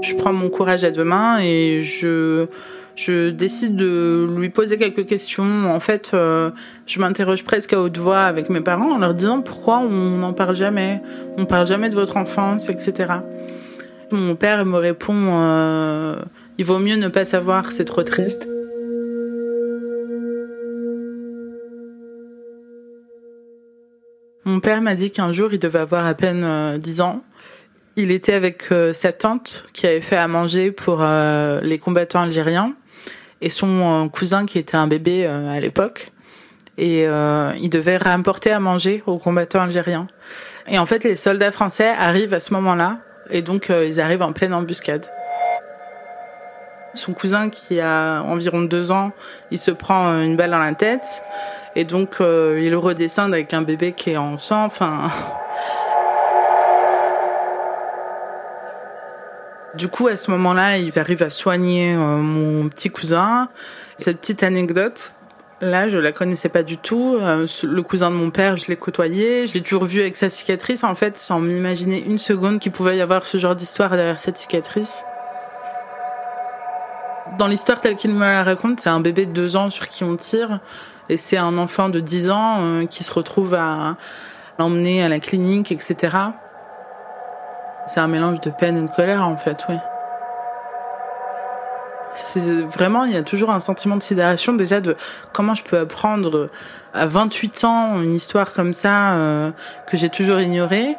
Je 0.01 0.13
prends 0.15 0.33
mon 0.33 0.49
courage 0.49 0.83
à 0.83 0.91
deux 0.91 1.03
mains 1.03 1.39
et 1.41 1.81
je, 1.81 2.47
je 2.99 3.29
décide 3.29 3.77
de 3.77 4.27
lui 4.37 4.49
poser 4.49 4.77
quelques 4.77 5.05
questions. 5.05 5.73
En 5.73 5.79
fait, 5.79 6.11
euh, 6.13 6.51
je 6.85 6.99
m'interroge 6.99 7.45
presque 7.45 7.71
à 7.71 7.81
haute 7.81 7.97
voix 7.97 8.23
avec 8.23 8.49
mes 8.49 8.59
parents 8.59 8.91
en 8.91 8.97
leur 8.97 9.13
disant 9.13 9.41
pourquoi 9.41 9.77
on 9.79 10.17
n'en 10.17 10.33
parle 10.33 10.55
jamais, 10.55 11.01
on 11.37 11.45
parle 11.45 11.65
jamais 11.65 11.89
de 11.89 11.95
votre 11.95 12.17
enfance, 12.17 12.67
etc. 12.67 13.13
Mon 14.11 14.35
père 14.35 14.65
me 14.65 14.77
répond 14.77 15.15
euh, 15.15 16.17
il 16.57 16.65
vaut 16.65 16.79
mieux 16.79 16.97
ne 16.97 17.07
pas 17.07 17.23
savoir, 17.23 17.71
c'est 17.71 17.85
trop 17.85 18.03
triste. 18.03 18.45
Mon 24.43 24.59
père 24.59 24.81
m'a 24.81 24.95
dit 24.95 25.11
qu'un 25.11 25.31
jour 25.31 25.53
il 25.53 25.59
devait 25.59 25.79
avoir 25.79 26.05
à 26.05 26.15
peine 26.15 26.77
10 26.77 26.99
euh, 26.99 27.03
ans 27.03 27.23
il 27.95 28.11
était 28.11 28.33
avec 28.33 28.69
sa 28.93 29.11
tante 29.11 29.65
qui 29.73 29.85
avait 29.85 29.99
fait 29.99 30.15
à 30.15 30.27
manger 30.29 30.71
pour 30.71 31.03
les 31.61 31.79
combattants 31.79 32.21
algériens 32.21 32.73
et 33.41 33.49
son 33.49 34.05
euh, 34.05 34.09
cousin 34.09 34.45
qui 34.45 34.59
était 34.59 34.77
un 34.77 34.87
bébé 34.87 35.25
à 35.25 35.59
l'époque. 35.59 36.11
Et 36.77 37.03
il 37.03 37.69
devait 37.69 37.97
rapporter 37.97 38.51
à 38.51 38.61
manger 38.61 39.03
aux 39.05 39.17
combattants 39.17 39.61
algériens. 39.61 40.07
Et 40.65 40.79
en 40.79 40.85
fait, 40.85 41.03
les 41.03 41.17
soldats 41.17 41.51
français 41.51 41.89
arrivent 41.89 42.33
à 42.33 42.39
ce 42.39 42.53
moment-là 42.53 42.99
et 43.29 43.41
donc 43.41 43.69
ils 43.69 43.99
arrivent 43.99 44.21
en 44.21 44.31
pleine 44.31 44.53
embuscade. 44.53 45.05
Son 46.93 47.11
cousin 47.11 47.49
qui 47.49 47.81
a 47.81 48.21
environ 48.21 48.61
deux 48.61 48.93
ans, 48.93 49.11
il 49.51 49.59
se 49.59 49.71
prend 49.71 50.07
une 50.21 50.37
balle 50.37 50.51
dans 50.51 50.59
la 50.59 50.73
tête 50.73 51.21
et 51.75 51.83
donc 51.83 52.19
il 52.21 52.73
redescend 52.75 53.33
avec 53.33 53.53
un 53.53 53.61
bébé 53.61 53.91
qui 53.91 54.11
est 54.11 54.17
en 54.17 54.37
sang. 54.37 54.63
Enfin, 54.63 55.11
Du 59.79 59.87
coup, 59.87 60.07
à 60.07 60.17
ce 60.17 60.29
moment-là, 60.31 60.77
ils 60.77 60.99
arrivent 60.99 61.23
à 61.23 61.29
soigner 61.29 61.95
euh, 61.95 62.17
mon 62.17 62.67
petit 62.67 62.89
cousin. 62.89 63.47
Cette 63.97 64.19
petite 64.19 64.43
anecdote, 64.43 65.13
là, 65.61 65.87
je 65.87 65.97
la 65.97 66.11
connaissais 66.11 66.49
pas 66.49 66.63
du 66.63 66.77
tout. 66.77 67.15
Euh, 67.17 67.47
le 67.63 67.81
cousin 67.81 68.11
de 68.11 68.15
mon 68.17 68.29
père, 68.29 68.57
je 68.57 68.67
l'ai 68.67 68.75
côtoyé. 68.75 69.47
Je 69.47 69.53
l'ai 69.53 69.61
toujours 69.61 69.85
vu 69.85 70.01
avec 70.01 70.17
sa 70.17 70.27
cicatrice, 70.27 70.83
en 70.83 70.95
fait, 70.95 71.15
sans 71.15 71.39
m'imaginer 71.39 72.03
une 72.03 72.17
seconde 72.17 72.59
qu'il 72.59 72.73
pouvait 72.73 72.97
y 72.97 73.01
avoir 73.01 73.25
ce 73.25 73.37
genre 73.37 73.55
d'histoire 73.55 73.91
derrière 73.91 74.19
cette 74.19 74.35
cicatrice. 74.35 75.05
Dans 77.37 77.47
l'histoire 77.47 77.79
telle 77.79 77.95
qu'il 77.95 78.11
me 78.13 78.19
la 78.19 78.43
raconte, 78.43 78.81
c'est 78.81 78.89
un 78.89 78.99
bébé 78.99 79.27
de 79.27 79.31
deux 79.31 79.55
ans 79.55 79.69
sur 79.69 79.87
qui 79.87 80.03
on 80.03 80.17
tire. 80.17 80.59
Et 81.07 81.15
c'est 81.15 81.37
un 81.37 81.57
enfant 81.57 81.87
de 81.87 82.01
10 82.01 82.31
ans 82.31 82.57
euh, 82.59 82.85
qui 82.85 83.05
se 83.05 83.13
retrouve 83.13 83.53
à 83.53 83.95
l'emmener 84.57 85.01
à 85.01 85.07
la 85.07 85.21
clinique, 85.21 85.71
etc. 85.71 86.17
C'est 87.89 88.01
un 88.01 88.07
mélange 88.07 88.39
de 88.41 88.51
peine 88.51 88.77
et 88.77 88.81
de 88.83 88.95
colère, 88.95 89.27
en 89.27 89.35
fait, 89.35 89.65
oui. 89.67 89.75
Vraiment, 92.67 93.03
il 93.05 93.13
y 93.13 93.17
a 93.17 93.23
toujours 93.23 93.49
un 93.49 93.59
sentiment 93.59 93.97
de 93.97 94.03
sidération 94.03 94.53
déjà 94.53 94.79
de 94.79 94.95
comment 95.33 95.55
je 95.55 95.63
peux 95.63 95.79
apprendre 95.79 96.47
à 96.93 97.07
28 97.07 97.63
ans 97.63 97.99
une 97.99 98.13
histoire 98.13 98.53
comme 98.53 98.73
ça 98.73 99.13
euh, 99.13 99.49
que 99.87 99.97
j'ai 99.97 100.09
toujours 100.09 100.39
ignorée. 100.39 100.97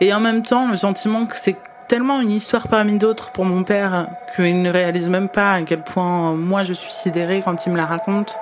Et 0.00 0.12
en 0.12 0.18
même 0.18 0.42
temps, 0.42 0.68
le 0.68 0.76
sentiment 0.76 1.26
que 1.26 1.36
c'est 1.36 1.56
tellement 1.86 2.20
une 2.20 2.32
histoire 2.32 2.66
parmi 2.66 2.98
d'autres 2.98 3.30
pour 3.30 3.44
mon 3.44 3.62
père 3.62 4.08
qu'il 4.34 4.62
ne 4.62 4.70
réalise 4.70 5.10
même 5.10 5.28
pas 5.28 5.52
à 5.52 5.62
quel 5.62 5.84
point 5.84 6.32
moi 6.34 6.64
je 6.64 6.72
suis 6.72 6.90
sidérée 6.90 7.40
quand 7.44 7.66
il 7.66 7.72
me 7.72 7.76
la 7.76 7.86
raconte. 7.86 8.36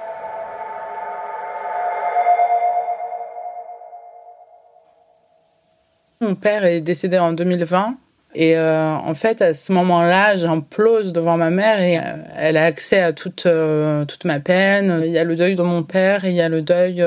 Mon 6.23 6.35
père 6.35 6.67
est 6.67 6.83
décédé 6.83 7.19
en 7.19 7.33
2020. 7.33 7.97
Et 8.35 8.55
euh, 8.55 8.93
en 8.93 9.15
fait, 9.15 9.41
à 9.41 9.55
ce 9.55 9.73
moment-là, 9.73 10.37
j'implose 10.37 11.15
devant 11.15 11.39
ma 11.39 11.49
mère 11.49 11.81
et 11.81 11.97
euh, 11.97 12.23
elle 12.37 12.59
a 12.59 12.65
accès 12.65 13.01
à 13.01 13.15
toute, 13.15 13.47
euh, 13.47 14.05
toute 14.05 14.27
ma 14.27 14.39
peine. 14.39 15.03
Il 15.07 15.11
y 15.13 15.17
a 15.17 15.25
le 15.25 15.35
deuil 15.35 15.55
de 15.55 15.63
mon 15.63 15.83
père, 15.83 16.27
il 16.27 16.35
y 16.35 16.43
a 16.43 16.51
le 16.51 16.61
deuil 16.61 17.03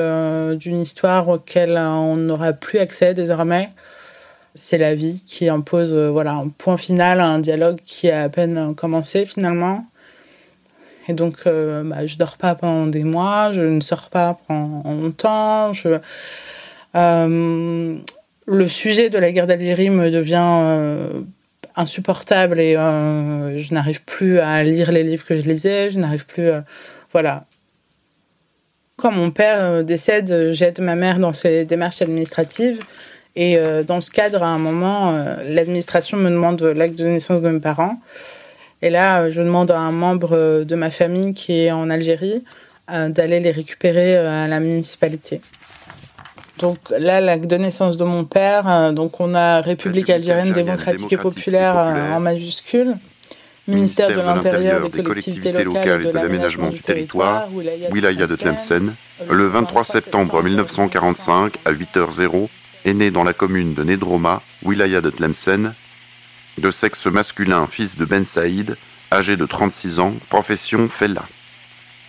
d'une 0.58 0.80
histoire 0.80 1.28
auquel 1.28 1.78
on 1.78 2.16
n'aura 2.16 2.54
plus 2.54 2.80
accès 2.80 3.14
désormais. 3.14 3.70
C'est 4.56 4.78
la 4.78 4.96
vie 4.96 5.22
qui 5.24 5.48
impose 5.48 5.94
voilà, 5.94 6.32
un 6.32 6.48
point 6.48 6.76
final 6.76 7.20
à 7.20 7.28
un 7.28 7.38
dialogue 7.38 7.78
qui 7.86 8.10
a 8.10 8.24
à 8.24 8.28
peine 8.28 8.74
commencé 8.74 9.26
finalement. 9.26 9.86
Et 11.06 11.14
donc, 11.14 11.44
bah, 11.44 12.04
je 12.04 12.16
dors 12.16 12.36
pas 12.36 12.56
pendant 12.56 12.88
des 12.88 13.04
mois, 13.04 13.52
je 13.52 13.62
ne 13.62 13.80
sors 13.80 14.10
pas 14.10 14.40
pendant 14.48 14.82
longtemps. 14.92 15.72
Le 18.46 18.68
sujet 18.68 19.10
de 19.10 19.18
la 19.18 19.32
guerre 19.32 19.46
d'Algérie 19.46 19.90
me 19.90 20.10
devient 20.10 20.42
euh, 20.42 21.22
insupportable 21.76 22.60
et 22.60 22.76
euh, 22.76 23.56
je 23.56 23.72
n'arrive 23.74 24.02
plus 24.04 24.38
à 24.38 24.62
lire 24.62 24.92
les 24.92 25.02
livres 25.02 25.24
que 25.24 25.38
je 25.38 25.46
lisais, 25.46 25.90
je 25.90 25.98
n'arrive 25.98 26.26
plus 26.26 26.50
à... 26.50 26.64
Voilà. 27.12 27.46
Quand 28.96 29.12
mon 29.12 29.30
père 29.30 29.62
euh, 29.64 29.82
décède, 29.82 30.50
j'aide 30.52 30.80
ma 30.80 30.94
mère 30.94 31.18
dans 31.18 31.32
ses 31.32 31.64
démarches 31.64 32.02
administratives. 32.02 32.80
Et 33.36 33.58
dans 33.84 34.00
ce 34.00 34.12
cadre, 34.12 34.44
à 34.44 34.46
un 34.46 34.58
moment, 34.58 35.10
l'administration 35.44 36.16
me 36.16 36.30
demande 36.30 36.62
l'acte 36.62 36.94
de 36.94 37.04
naissance 37.04 37.42
de 37.42 37.50
mes 37.50 37.58
parents. 37.58 37.98
Et 38.80 38.90
là, 38.90 39.28
je 39.28 39.42
demande 39.42 39.72
à 39.72 39.80
un 39.80 39.90
membre 39.90 40.62
de 40.62 40.74
ma 40.76 40.88
famille 40.88 41.34
qui 41.34 41.62
est 41.62 41.72
en 41.72 41.90
Algérie 41.90 42.44
d'aller 42.86 43.40
les 43.40 43.50
récupérer 43.50 44.16
à 44.16 44.46
la 44.46 44.60
municipalité. 44.60 45.40
Donc 46.58 46.78
là, 46.96 47.20
l'acte 47.20 47.46
de 47.46 47.56
naissance 47.56 47.96
de 47.96 48.04
mon 48.04 48.24
père, 48.24 48.68
euh, 48.68 48.92
donc 48.92 49.20
on 49.20 49.34
a 49.34 49.60
République 49.60 50.08
algérienne 50.08 50.52
démocratique 50.52 51.12
et 51.12 51.16
populaire 51.16 51.76
euh, 51.76 52.12
en 52.12 52.20
majuscule. 52.20 52.96
Ministère 53.66 54.08
de 54.08 54.20
l'Intérieur, 54.20 54.82
des, 54.82 55.02
collectivités, 55.02 55.50
locales 55.50 56.02
et 56.02 56.08
de, 56.08 56.10
l'aménagement 56.10 56.68
du 56.68 56.80
territoire, 56.80 57.48
Wilaya 57.50 58.26
de 58.26 58.36
Tlemcen, 58.36 58.94
le 59.26 59.46
23 59.46 59.84
septembre 59.84 60.42
1945 60.42 61.56
à 61.64 61.72
8h00, 61.72 62.48
est 62.84 62.92
né 62.92 63.10
dans 63.10 63.24
la 63.24 63.32
commune 63.32 63.72
de 63.72 63.82
Nedroma, 63.82 64.42
Wilaya 64.62 65.00
de 65.00 65.08
Tlemcen, 65.08 65.72
de 66.58 66.70
sexe 66.70 67.06
masculin, 67.06 67.66
fils 67.66 67.96
de 67.96 68.04
Ben 68.04 68.26
Saïd, 68.26 68.76
âgé 69.10 69.38
de 69.38 69.46
36 69.46 69.98
ans, 69.98 70.12
profession 70.28 70.90
Fella. 70.90 71.24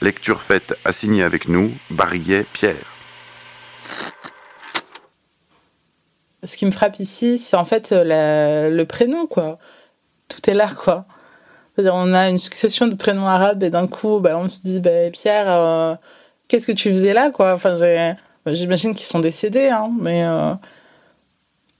Lecture 0.01 0.41
faite 0.41 0.75
assignée 0.83 1.23
avec 1.23 1.47
nous, 1.47 1.71
Barillet 1.89 2.45
Pierre. 2.51 2.95
Ce 6.45 6.57
qui 6.57 6.65
me 6.65 6.71
frappe 6.71 6.99
ici, 6.99 7.37
c'est 7.37 7.57
en 7.57 7.65
fait 7.65 7.91
la- 7.91 8.69
le 8.69 8.85
prénom, 8.85 9.27
quoi. 9.27 9.57
Tout 10.29 10.49
est 10.49 10.53
là, 10.53 10.67
quoi. 10.69 11.05
C'est-à-dire, 11.75 11.93
on 11.95 12.13
a 12.13 12.29
une 12.29 12.37
succession 12.37 12.87
de 12.87 12.95
prénoms 12.95 13.27
arabes 13.27 13.63
et 13.63 13.69
d'un 13.69 13.87
coup, 13.87 14.19
bah, 14.19 14.37
on 14.37 14.47
se 14.47 14.61
dit, 14.61 14.79
bah, 14.79 15.09
Pierre, 15.11 15.45
euh, 15.49 15.95
qu'est-ce 16.47 16.67
que 16.67 16.71
tu 16.71 16.89
faisais 16.91 17.13
là, 17.13 17.31
quoi? 17.31 17.53
Enfin, 17.53 17.73
bah, 18.45 18.53
j'imagine 18.53 18.93
qu'ils 18.93 19.05
sont 19.07 19.19
décédés, 19.19 19.69
hein, 19.69 19.91
mais 19.99 20.25
euh, 20.25 20.53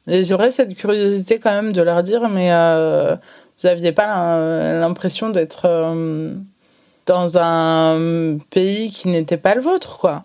j'aurais 0.08 0.52
cette 0.52 0.76
curiosité 0.76 1.40
quand 1.40 1.52
même 1.52 1.74
de 1.74 1.82
leur 1.82 2.04
dire, 2.04 2.30
mais 2.30 2.52
euh, 2.52 3.16
vous 3.60 3.68
aviez 3.68 3.92
pas 3.92 4.08
l'im- 4.08 4.80
l'impression 4.82 5.30
d'être 5.30 5.66
euh, 5.66 6.34
dans 7.06 7.38
un 7.38 8.38
pays 8.50 8.92
qui 8.92 9.08
n'était 9.10 9.38
pas 9.38 9.56
le 9.56 9.62
vôtre, 9.62 9.98
quoi. 10.00 10.24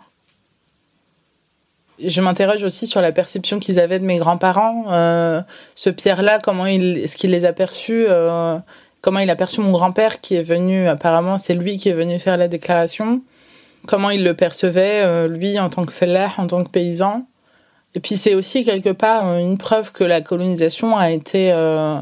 Je 2.04 2.20
m'interroge 2.20 2.62
aussi 2.64 2.86
sur 2.86 3.00
la 3.00 3.12
perception 3.12 3.58
qu'ils 3.58 3.80
avaient 3.80 3.98
de 3.98 4.04
mes 4.04 4.16
grands-parents. 4.16 4.86
Euh, 4.90 5.40
ce 5.74 5.90
Pierre-là, 5.90 6.38
comment 6.38 6.66
il, 6.66 6.98
est-ce 6.98 7.16
qu'il 7.16 7.30
les 7.30 7.44
a 7.44 7.52
perçus 7.52 8.06
euh, 8.08 8.58
Comment 9.02 9.20
il 9.20 9.30
a 9.30 9.36
perçu 9.36 9.60
mon 9.60 9.72
grand-père 9.72 10.20
qui 10.20 10.34
est 10.34 10.42
venu, 10.42 10.86
apparemment, 10.86 11.38
c'est 11.38 11.54
lui 11.54 11.78
qui 11.78 11.88
est 11.88 11.94
venu 11.94 12.18
faire 12.18 12.36
la 12.36 12.48
déclaration. 12.48 13.22
Comment 13.86 14.10
il 14.10 14.24
le 14.24 14.34
percevait, 14.34 15.02
euh, 15.04 15.26
lui, 15.26 15.58
en 15.58 15.70
tant 15.70 15.86
que 15.86 15.92
fellah, 15.92 16.30
en 16.36 16.46
tant 16.46 16.62
que 16.64 16.68
paysan. 16.68 17.26
Et 17.94 18.00
puis 18.00 18.16
c'est 18.16 18.34
aussi 18.34 18.64
quelque 18.64 18.90
part 18.90 19.36
une 19.36 19.58
preuve 19.58 19.92
que 19.92 20.04
la 20.04 20.20
colonisation 20.20 20.96
a 20.96 21.10
été 21.10 21.50
euh, 21.52 21.98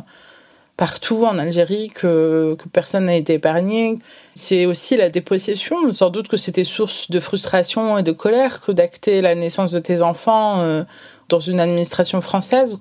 partout 0.78 1.26
en 1.26 1.38
Algérie, 1.38 1.90
que, 1.90 2.56
personne 2.72 3.06
n'a 3.06 3.16
été 3.16 3.34
épargné. 3.34 3.98
C'est 4.34 4.64
aussi 4.64 4.96
la 4.96 5.10
dépossession. 5.10 5.90
Sans 5.92 6.08
doute 6.08 6.28
que 6.28 6.36
c'était 6.36 6.64
source 6.64 7.10
de 7.10 7.18
frustration 7.18 7.98
et 7.98 8.04
de 8.04 8.12
colère 8.12 8.60
que 8.60 8.70
d'acter 8.70 9.20
la 9.20 9.34
naissance 9.34 9.72
de 9.72 9.80
tes 9.80 10.02
enfants 10.02 10.60
euh, 10.60 10.84
dans 11.28 11.40
une 11.40 11.58
administration 11.58 12.20
française. 12.20 12.78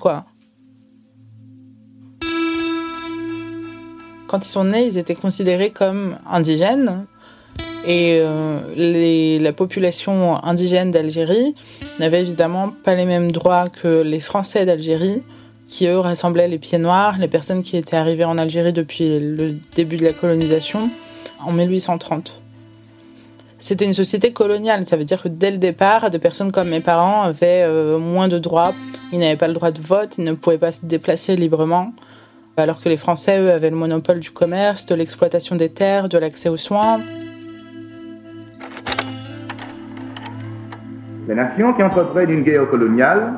Quand 4.27 4.45
ils 4.45 4.49
sont 4.49 4.65
nés, 4.65 4.85
ils 4.85 4.99
étaient 4.99 5.15
considérés 5.15 5.71
comme 5.71 6.19
indigènes. 6.29 7.07
Et 7.87 8.19
euh, 8.21 9.39
la 9.39 9.53
population 9.53 10.43
indigène 10.43 10.91
d'Algérie 10.91 11.55
n'avait 11.97 12.21
évidemment 12.21 12.69
pas 12.83 12.93
les 12.93 13.05
mêmes 13.05 13.31
droits 13.31 13.69
que 13.69 14.01
les 14.01 14.19
Français 14.19 14.65
d'Algérie, 14.65 15.23
qui 15.67 15.87
eux 15.87 15.99
rassemblaient 15.99 16.47
les 16.47 16.57
pieds 16.57 16.77
noirs, 16.77 17.17
les 17.19 17.27
personnes 17.27 17.61
qui 17.61 17.77
étaient 17.77 17.97
arrivées 17.97 18.25
en 18.25 18.37
Algérie 18.37 18.73
depuis 18.73 19.19
le 19.19 19.55
début 19.75 19.97
de 19.97 20.05
la 20.05 20.13
colonisation 20.13 20.89
en 21.45 21.51
1830. 21.51 22.41
C'était 23.59 23.85
une 23.85 23.93
société 23.93 24.33
coloniale, 24.33 24.85
ça 24.85 24.97
veut 24.97 25.03
dire 25.03 25.21
que 25.21 25.27
dès 25.27 25.49
le 25.49 25.57
départ, 25.57 26.09
des 26.09 26.19
personnes 26.19 26.51
comme 26.51 26.69
mes 26.69 26.79
parents 26.79 27.23
avaient 27.23 27.63
euh, 27.63 27.97
moins 27.97 28.27
de 28.27 28.37
droits. 28.37 28.71
Ils 29.11 29.19
n'avaient 29.19 29.35
pas 29.35 29.47
le 29.47 29.55
droit 29.55 29.71
de 29.71 29.81
vote, 29.81 30.17
ils 30.19 30.23
ne 30.23 30.33
pouvaient 30.33 30.59
pas 30.59 30.71
se 30.71 30.85
déplacer 30.85 31.35
librement, 31.35 31.91
alors 32.55 32.79
que 32.79 32.87
les 32.87 32.97
Français, 32.97 33.39
eux, 33.39 33.51
avaient 33.51 33.71
le 33.71 33.75
monopole 33.75 34.19
du 34.19 34.29
commerce, 34.29 34.85
de 34.85 34.93
l'exploitation 34.93 35.55
des 35.55 35.69
terres, 35.69 36.07
de 36.07 36.19
l'accès 36.19 36.49
aux 36.49 36.57
soins. 36.57 37.01
Les 41.27 41.35
nations 41.35 41.73
qui 41.73 41.81
entreprennent 41.81 42.29
une 42.29 42.43
guerre 42.43 42.69
coloniale 42.69 43.33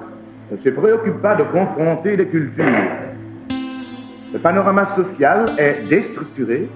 ne 0.51 0.57
se 0.57 0.69
préoccupent 0.69 1.21
pas 1.21 1.35
de 1.35 1.43
confronter 1.43 2.15
les 2.15 2.27
cultures. 2.27 2.65
Le 4.33 4.39
panorama 4.39 4.89
social 4.95 5.45
est 5.57 5.87
déstructuré, 5.89 6.69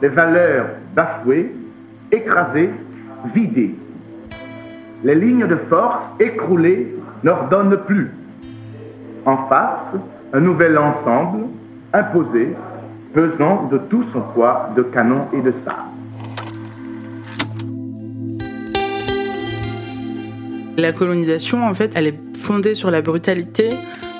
les 0.00 0.08
valeurs 0.08 0.66
bafouées, 0.94 1.52
écrasées, 2.10 2.70
vidées. 3.34 3.74
Les 5.04 5.14
lignes 5.14 5.46
de 5.46 5.56
force 5.68 6.02
écroulées 6.18 6.94
n'ordonnent 7.22 7.78
plus. 7.86 8.10
En 9.26 9.36
face, 9.48 10.00
un 10.32 10.40
nouvel 10.40 10.78
ensemble 10.78 11.46
imposé, 11.92 12.48
pesant 13.14 13.68
de 13.70 13.78
tout 13.90 14.04
son 14.12 14.20
poids 14.34 14.70
de 14.76 14.82
canon 14.82 15.26
et 15.32 15.40
de 15.40 15.52
sabre. 15.64 15.97
La 20.78 20.92
colonisation, 20.92 21.66
en 21.66 21.74
fait, 21.74 21.90
elle 21.96 22.06
est 22.06 22.36
fondée 22.36 22.76
sur 22.76 22.92
la 22.92 23.02
brutalité. 23.02 23.70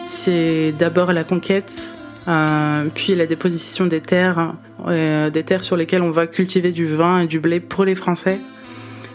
C'est 0.05 0.75
d'abord 0.77 1.13
la 1.13 1.23
conquête, 1.23 1.95
euh, 2.27 2.89
puis 2.93 3.15
la 3.15 3.27
déposition 3.27 3.87
des 3.87 4.01
terres, 4.01 4.55
euh, 4.89 5.31
des 5.31 5.45
terres 5.45 5.63
sur 5.63 5.77
lesquelles 5.77 6.03
on 6.03 6.11
va 6.11 6.27
cultiver 6.27 6.73
du 6.73 6.85
vin 6.85 7.21
et 7.21 7.27
du 7.29 7.39
blé 7.39 7.61
pour 7.61 7.85
les 7.85 7.95
Français. 7.95 8.41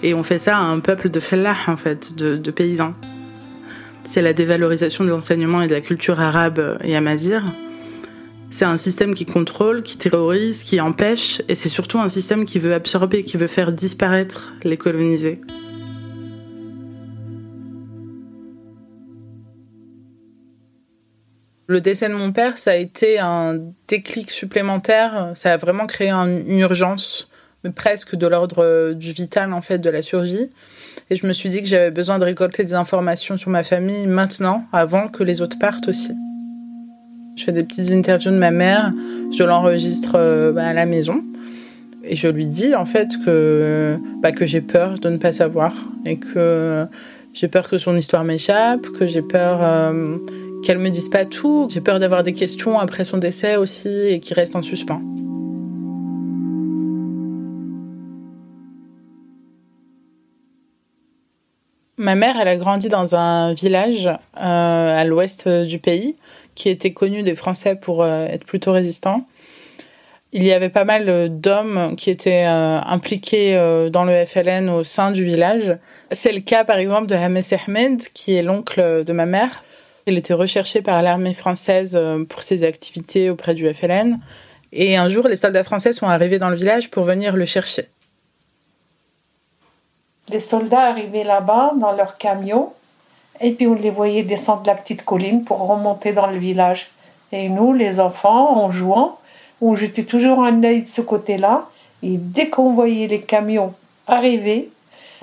Et 0.03 0.13
on 0.13 0.23
fait 0.23 0.39
ça 0.39 0.58
à 0.58 0.62
un 0.62 0.79
peuple 0.79 1.10
de 1.10 1.19
fellah, 1.19 1.58
en 1.67 1.75
fait, 1.75 2.15
de, 2.15 2.38
de 2.38 2.51
paysans. 2.51 2.93
C'est 4.06 4.21
la 4.21 4.32
dévalorisation 4.32 5.03
de 5.03 5.10
l'enseignement 5.10 5.62
et 5.62 5.67
de 5.67 5.73
la 5.73 5.82
culture 5.82 6.21
arabe 6.21 6.79
et 6.82 6.95
amazigh. 6.95 7.41
C'est 8.51 8.65
un 8.65 8.77
système 8.77 9.13
qui 9.13 9.25
contrôle, 9.25 9.82
qui 9.82 9.97
terrorise, 9.97 10.63
qui 10.63 10.79
empêche, 10.79 11.41
et 11.49 11.56
c'est 11.56 11.67
surtout 11.67 11.99
un 11.99 12.08
système 12.08 12.45
qui 12.45 12.60
veut 12.60 12.73
absorber, 12.73 13.25
qui 13.25 13.36
veut 13.36 13.47
faire 13.47 13.73
disparaître 13.73 14.53
les 14.63 14.77
colonisés. 14.77 15.41
Le 21.67 21.80
décès 21.80 22.10
de 22.10 22.13
mon 22.13 22.34
père, 22.34 22.58
ça 22.58 22.71
a 22.71 22.76
été 22.76 23.19
un 23.19 23.58
déclic 23.88 24.30
supplémentaire. 24.30 25.32
Ça 25.34 25.54
a 25.54 25.58
vraiment 25.58 25.86
créé 25.86 26.12
une 26.12 26.60
urgence, 26.60 27.30
presque 27.76 28.15
de 28.15 28.28
l'ordre 28.28 28.91
du 28.93 29.13
vital, 29.13 29.54
en 29.54 29.62
fait, 29.62 29.80
de 29.80 29.89
la 29.89 30.02
survie. 30.02 30.49
Et 31.10 31.15
je 31.15 31.26
me 31.26 31.32
suis 31.32 31.49
dit 31.49 31.62
que 31.62 31.67
j'avais 31.67 31.91
besoin 31.91 32.19
de 32.19 32.26
récolter 32.26 32.65
des 32.65 32.73
informations 32.73 33.38
sur 33.38 33.49
ma 33.49 33.63
famille 33.63 34.08
maintenant, 34.08 34.65
avant 34.73 35.08
que 35.08 35.23
les 35.23 35.41
autres 35.41 35.58
partent 35.58 35.88
aussi. 35.88 36.13
Je 37.38 37.45
fais 37.45 37.54
des 37.54 37.63
petites 37.63 37.91
interviews 37.91 38.32
de 38.32 38.38
ma 38.38 38.52
mère, 38.52 38.91
je 39.32 39.43
l'enregistre 39.43 40.15
euh, 40.15 40.56
à 40.58 40.73
la 40.73 40.86
maison. 40.86 41.23
Et 42.04 42.17
je 42.17 42.28
lui 42.28 42.45
dis, 42.45 42.76
en 42.76 42.86
fait, 42.86 43.08
que, 43.26 43.97
bah, 44.21 44.34
que 44.34 44.45
j'ai 44.45 44.60
peur 44.60 44.95
de 44.95 45.10
ne 45.10 45.17
pas 45.17 45.32
savoir. 45.32 45.73
Et 46.06 46.17
que 46.17 46.86
j'ai 47.34 47.47
peur 47.47 47.69
que 47.69 47.78
son 47.78 47.95
histoire 47.95 48.26
m'échappe, 48.26 48.86
que 48.99 49.08
j'ai 49.08 49.21
peur... 49.21 49.60
Euh, 49.63 50.17
qu'elle 50.63 50.80
me 50.80 50.89
dise 50.89 51.10
pas 51.10 51.26
tout. 51.26 51.67
J'ai 51.69 51.82
peur 51.82 51.99
d'avoir 51.99 52.23
des 52.23 52.34
questions 52.34 52.80
après 52.80 53.04
son 53.04 53.17
décès 53.17 53.56
aussi 53.56 53.89
et 53.89 54.19
qui 54.19 54.34
restent 54.34 54.56
en 54.56 54.62
suspens. 54.62 55.02
Ma 61.97 62.15
mère, 62.15 62.36
elle 62.41 62.47
a 62.47 62.56
grandi 62.56 62.89
dans 62.89 63.15
un 63.15 63.54
village 63.54 64.08
euh, 64.08 64.17
à 64.38 65.04
l'ouest 65.06 65.47
du 65.47 65.80
pays 65.80 66.15
qui 66.56 66.69
était 66.69 66.91
connu 66.91 67.23
des 67.23 67.36
Français 67.36 67.76
pour 67.76 68.04
euh, 68.04 68.26
être 68.26 68.45
plutôt 68.45 68.71
résistant. 68.71 69.26
Il 70.36 70.43
y 70.43 70.52
avait 70.52 70.69
pas 70.69 70.84
mal 70.84 71.30
d'hommes 71.39 71.95
qui 71.95 72.10
étaient 72.10 72.45
euh, 72.47 72.80
impliqués 72.82 73.56
euh, 73.56 73.89
dans 73.89 74.04
le 74.04 74.26
FLN 74.26 74.69
au 74.69 74.84
sein 74.84 75.12
du 75.12 75.23
village. 75.23 75.78
C'est 76.12 76.32
le 76.32 76.39
cas 76.39 76.63
par 76.63 76.78
exemple 76.78 77.06
de 77.06 77.15
Hames 77.15 77.41
Ahmed, 77.52 78.02
qui 78.13 78.34
est 78.34 78.41
l'oncle 78.41 79.04
de 79.04 79.13
ma 79.13 79.28
mère. 79.28 79.63
Il 80.06 80.18
était 80.18 80.34
recherché 80.34 80.82
par 80.82 81.02
l'armée 81.02 81.34
française 81.34 82.00
pour 82.30 82.44
ses 82.44 82.63
activités 82.63 83.30
auprès 83.30 83.54
du 83.54 83.72
FLN. 83.74 84.20
Et 84.74 84.98
un 84.98 85.08
jour, 85.08 85.28
les 85.28 85.36
soldats 85.36 85.63
français 85.63 85.94
sont 85.94 86.08
arrivés 86.08 86.39
dans 86.39 86.50
le 86.50 86.56
village 86.56 86.89
pour 86.89 87.04
venir 87.04 87.36
le 87.38 87.46
chercher. 87.46 87.88
Les 90.30 90.39
soldats 90.39 90.88
arrivaient 90.88 91.24
là-bas 91.24 91.74
dans 91.80 91.92
leur 91.92 92.18
camion 92.18 92.74
et 93.39 93.52
puis 93.52 93.68
on 93.68 93.76
les 93.76 93.89
voyait 93.89 94.24
descendre 94.24 94.63
la 94.66 94.76
petite 94.76 95.06
colline 95.06 95.44
pour 95.44 95.68
remonter 95.68 96.13
dans 96.13 96.28
le 96.28 96.38
village. 96.38 96.92
Et 97.32 97.50
nous, 97.50 97.74
les 97.74 98.00
enfants, 98.00 98.63
en 98.63 98.72
jouant, 98.72 99.20
on 99.62 99.76
jetait 99.76 100.04
toujours 100.04 100.44
un 100.44 100.63
œil 100.63 100.84
de 100.84 100.88
ce 100.88 101.02
côté-là. 101.02 101.68
Et 102.02 102.18
dès 102.18 102.50
qu'on 102.50 102.74
voyait 102.74 103.08
les 103.08 103.22
camions 103.22 103.74
arriver, 104.08 104.70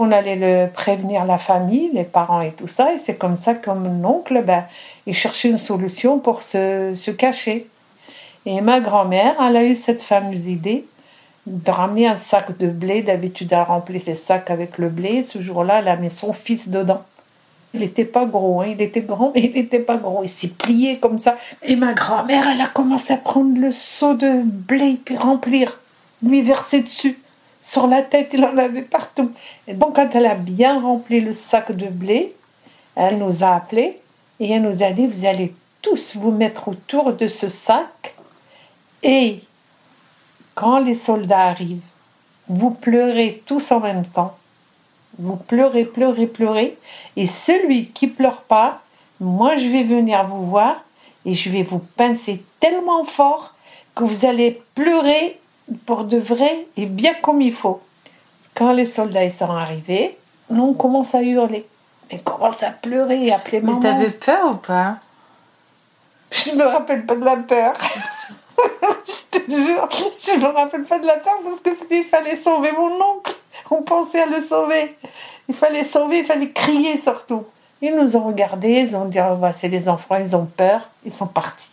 on 0.00 0.10
allait 0.10 0.36
le 0.36 0.70
prévenir 0.70 1.24
la 1.24 1.38
famille, 1.38 1.90
les 1.92 2.04
parents 2.04 2.40
et 2.40 2.52
tout 2.52 2.66
ça. 2.66 2.94
Et 2.94 2.98
c'est 2.98 3.16
comme 3.16 3.36
ça 3.36 3.54
que 3.54 3.70
mon 3.70 4.04
oncle, 4.04 4.42
ben, 4.42 4.64
il 5.06 5.14
cherchait 5.14 5.50
une 5.50 5.58
solution 5.58 6.18
pour 6.18 6.42
se, 6.42 6.92
se 6.94 7.10
cacher. 7.10 7.66
Et 8.46 8.60
ma 8.62 8.80
grand-mère, 8.80 9.36
elle 9.46 9.56
a 9.56 9.64
eu 9.64 9.74
cette 9.74 10.02
fameuse 10.02 10.46
idée 10.46 10.86
de 11.46 11.70
ramener 11.70 12.06
un 12.06 12.16
sac 12.16 12.56
de 12.56 12.68
blé. 12.68 13.02
D'habitude, 13.02 13.52
elle 13.52 13.62
remplit 13.62 14.00
ses 14.00 14.14
sacs 14.14 14.50
avec 14.50 14.78
le 14.78 14.88
blé. 14.88 15.22
Ce 15.22 15.40
jour-là, 15.40 15.80
elle 15.80 15.88
a 15.88 15.96
mis 15.96 16.10
son 16.10 16.32
fils 16.32 16.68
dedans. 16.68 17.04
Il 17.74 17.80
n'était 17.80 18.04
pas 18.04 18.24
gros, 18.24 18.62
hein. 18.62 18.66
il 18.68 18.82
était 18.82 19.02
grand, 19.02 19.32
mais 19.34 19.42
il 19.42 19.52
n'était 19.52 19.80
pas 19.80 19.96
gros. 19.96 20.22
Il 20.24 20.30
s'est 20.30 20.48
plié 20.48 20.98
comme 20.98 21.18
ça. 21.18 21.36
Et 21.62 21.76
ma 21.76 21.92
grand-mère, 21.92 22.48
elle 22.48 22.60
a 22.60 22.68
commencé 22.68 23.12
à 23.12 23.18
prendre 23.18 23.60
le 23.60 23.70
seau 23.70 24.14
de 24.14 24.42
blé 24.42 24.98
puis 25.04 25.16
remplir, 25.16 25.78
lui 26.22 26.42
verser 26.42 26.80
dessus. 26.80 27.19
Sur 27.62 27.86
la 27.86 28.02
tête, 28.02 28.30
il 28.32 28.44
en 28.44 28.56
avait 28.56 28.82
partout. 28.82 29.32
Et 29.66 29.74
donc, 29.74 29.96
quand 29.96 30.08
elle 30.14 30.26
a 30.26 30.34
bien 30.34 30.80
rempli 30.80 31.20
le 31.20 31.32
sac 31.32 31.72
de 31.72 31.86
blé, 31.86 32.34
elle 32.96 33.18
nous 33.18 33.44
a 33.44 33.54
appelés 33.54 34.00
et 34.38 34.50
elle 34.50 34.62
nous 34.62 34.82
a 34.82 34.90
dit 34.90 35.06
Vous 35.06 35.24
allez 35.24 35.54
tous 35.82 36.16
vous 36.16 36.30
mettre 36.30 36.68
autour 36.68 37.12
de 37.12 37.28
ce 37.28 37.48
sac 37.48 38.14
et 39.02 39.40
quand 40.54 40.78
les 40.78 40.94
soldats 40.94 41.46
arrivent, 41.46 41.80
vous 42.48 42.70
pleurez 42.70 43.42
tous 43.46 43.72
en 43.72 43.80
même 43.80 44.04
temps. 44.04 44.36
Vous 45.18 45.36
pleurez, 45.36 45.84
pleurez, 45.84 46.26
pleurez. 46.26 46.76
Et 47.16 47.26
celui 47.26 47.88
qui 47.88 48.08
pleure 48.08 48.42
pas, 48.42 48.82
moi 49.20 49.56
je 49.56 49.68
vais 49.68 49.84
venir 49.84 50.26
vous 50.26 50.44
voir 50.46 50.84
et 51.24 51.34
je 51.34 51.50
vais 51.50 51.62
vous 51.62 51.78
pincer 51.78 52.42
tellement 52.58 53.04
fort 53.04 53.54
que 53.94 54.04
vous 54.04 54.24
allez 54.24 54.62
pleurer 54.74 55.39
pour 55.86 56.04
de 56.04 56.18
vrai 56.18 56.66
et 56.76 56.86
bien 56.86 57.14
comme 57.22 57.40
il 57.40 57.52
faut. 57.52 57.80
Quand 58.54 58.72
les 58.72 58.86
soldats 58.86 59.30
sont 59.30 59.50
arrivés, 59.50 60.18
nous 60.50 60.64
on 60.64 60.74
commence 60.74 61.14
à 61.14 61.22
hurler. 61.22 61.66
On 62.12 62.18
commence 62.18 62.62
à 62.62 62.70
pleurer 62.70 63.26
et 63.26 63.32
appeler 63.32 63.60
maman. 63.60 63.78
Mais 63.78 63.88
t'avais 63.88 64.10
peur 64.10 64.52
ou 64.52 64.56
pas? 64.56 64.96
Je 66.32 66.50
me 66.52 66.64
rappelle 66.64 67.06
pas 67.06 67.16
de 67.16 67.24
la 67.24 67.36
peur. 67.36 67.74
je 69.32 69.38
te 69.38 69.50
jure, 69.50 69.88
je 70.20 70.38
me 70.38 70.46
rappelle 70.46 70.84
pas 70.84 70.98
de 70.98 71.06
la 71.06 71.16
peur 71.16 71.38
parce 71.42 71.60
que 71.60 71.70
il 71.90 72.04
fallait 72.04 72.36
sauver 72.36 72.72
mon 72.72 72.92
oncle. 73.00 73.34
On 73.70 73.82
pensait 73.82 74.22
à 74.22 74.26
le 74.26 74.40
sauver. 74.40 74.96
Il 75.48 75.54
fallait 75.54 75.84
sauver, 75.84 76.20
il 76.20 76.26
fallait 76.26 76.50
crier 76.50 76.98
surtout. 76.98 77.44
Ils 77.82 77.94
nous 77.96 78.16
ont 78.16 78.26
regardés, 78.26 78.80
ils 78.80 78.96
ont 78.96 79.06
dit 79.06 79.18
oh, 79.20 79.36
bah, 79.36 79.52
c'est 79.52 79.68
les 79.68 79.88
enfants, 79.88 80.16
ils 80.16 80.36
ont 80.36 80.44
peur, 80.44 80.88
ils 81.04 81.12
sont 81.12 81.26
partis. 81.26 81.69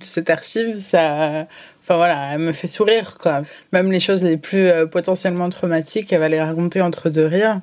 Cette 0.00 0.30
archive, 0.30 0.78
ça, 0.78 1.46
enfin 1.82 1.96
voilà, 1.96 2.34
elle 2.34 2.40
me 2.40 2.52
fait 2.52 2.68
sourire 2.68 3.18
quoi. 3.18 3.42
Même 3.72 3.90
les 3.90 4.00
choses 4.00 4.22
les 4.22 4.36
plus 4.36 4.68
euh, 4.68 4.86
potentiellement 4.86 5.48
traumatiques, 5.48 6.12
elle 6.12 6.20
va 6.20 6.28
les 6.28 6.40
raconter 6.40 6.80
entre 6.80 7.10
deux 7.10 7.26
rires. 7.26 7.60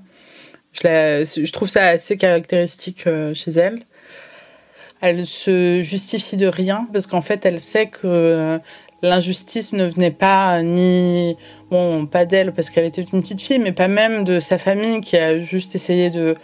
Je, 0.73 1.25
je 1.25 1.51
trouve 1.51 1.69
ça 1.69 1.85
assez 1.85 2.17
caractéristique 2.17 3.07
euh, 3.07 3.33
chez 3.33 3.51
elle. 3.51 3.79
Elle 5.01 5.25
se 5.25 5.81
justifie 5.81 6.35
de 6.35 6.47
rien 6.47 6.87
parce 6.91 7.07
qu'en 7.07 7.21
fait, 7.21 7.45
elle 7.45 7.59
sait 7.59 7.87
que 7.87 8.01
euh, 8.05 8.57
l'injustice 9.01 9.73
ne 9.73 9.85
venait 9.85 10.11
pas 10.11 10.61
ni 10.63 11.37
bon 11.69 12.05
pas 12.05 12.25
d'elle 12.25 12.51
parce 12.53 12.69
qu'elle 12.69 12.85
était 12.85 13.01
une 13.01 13.21
petite 13.21 13.41
fille 13.41 13.59
mais 13.59 13.71
pas 13.71 13.87
même 13.87 14.23
de 14.23 14.39
sa 14.39 14.57
famille 14.57 15.01
qui 15.01 15.17
a 15.17 15.39
juste 15.39 15.75
essayé 15.75 16.09
de 16.09 16.35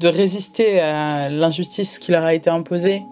de 0.00 0.08
résister 0.08 0.80
à 0.80 1.28
l'injustice 1.28 1.98
qui 1.98 2.12
leur 2.12 2.24
a 2.24 2.34
été 2.34 2.50
imposée. 2.50 3.02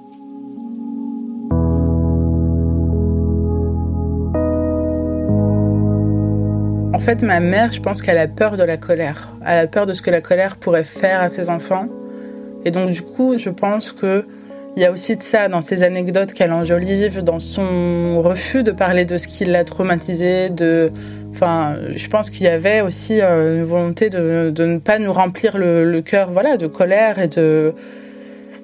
En 6.94 6.98
fait, 6.98 7.22
ma 7.22 7.40
mère, 7.40 7.72
je 7.72 7.80
pense 7.80 8.02
qu'elle 8.02 8.18
a 8.18 8.28
peur 8.28 8.56
de 8.56 8.62
la 8.62 8.76
colère. 8.76 9.30
Elle 9.46 9.58
a 9.58 9.66
peur 9.66 9.86
de 9.86 9.94
ce 9.94 10.02
que 10.02 10.10
la 10.10 10.20
colère 10.20 10.56
pourrait 10.56 10.84
faire 10.84 11.20
à 11.20 11.28
ses 11.28 11.48
enfants. 11.48 11.86
Et 12.64 12.70
donc, 12.70 12.90
du 12.90 13.02
coup, 13.02 13.38
je 13.38 13.48
pense 13.50 13.92
que 13.92 14.26
il 14.76 14.82
y 14.82 14.86
a 14.86 14.92
aussi 14.92 15.16
de 15.16 15.22
ça 15.22 15.48
dans 15.48 15.60
ces 15.60 15.82
anecdotes 15.82 16.32
qu'elle 16.32 16.52
enjolive, 16.52 17.22
dans 17.22 17.38
son 17.38 18.22
refus 18.22 18.62
de 18.62 18.70
parler 18.72 19.04
de 19.04 19.18
ce 19.18 19.26
qui 19.26 19.44
l'a 19.44 19.64
traumatisé, 19.64 20.48
de 20.48 20.90
Enfin, 21.34 21.76
je 21.96 22.08
pense 22.08 22.28
qu'il 22.28 22.42
y 22.42 22.48
avait 22.48 22.82
aussi 22.82 23.22
euh, 23.22 23.56
une 23.56 23.64
volonté 23.64 24.10
de, 24.10 24.52
de, 24.54 24.64
ne 24.66 24.78
pas 24.78 24.98
nous 24.98 25.14
remplir 25.14 25.56
le, 25.56 25.90
le 25.90 26.02
cœur, 26.02 26.30
voilà, 26.30 26.58
de 26.58 26.66
colère 26.66 27.18
et 27.18 27.28
de 27.28 27.72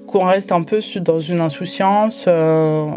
qu'on 0.06 0.24
reste 0.24 0.52
un 0.52 0.62
peu 0.62 0.80
dans 1.00 1.18
une 1.18 1.40
insouciance 1.40 2.26
euh, 2.28 2.90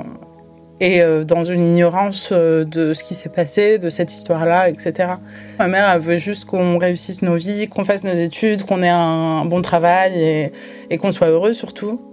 et 0.81 1.01
euh, 1.01 1.23
dans 1.23 1.43
une 1.43 1.63
ignorance 1.63 2.29
euh, 2.33 2.65
de 2.65 2.93
ce 2.93 3.03
qui 3.03 3.13
s'est 3.13 3.29
passé, 3.29 3.77
de 3.77 3.89
cette 3.89 4.11
histoire-là, 4.11 4.67
etc. 4.67 5.11
Ma 5.59 5.67
mère, 5.67 5.89
elle 5.89 6.01
veut 6.01 6.17
juste 6.17 6.45
qu'on 6.45 6.79
réussisse 6.79 7.21
nos 7.21 7.35
vies, 7.35 7.69
qu'on 7.69 7.85
fasse 7.85 8.03
nos 8.03 8.13
études, 8.13 8.63
qu'on 8.63 8.81
ait 8.81 8.89
un 8.89 9.45
bon 9.45 9.61
travail 9.61 10.19
et, 10.19 10.51
et 10.89 10.97
qu'on 10.97 11.11
soit 11.11 11.27
heureux 11.27 11.53
surtout. 11.53 12.10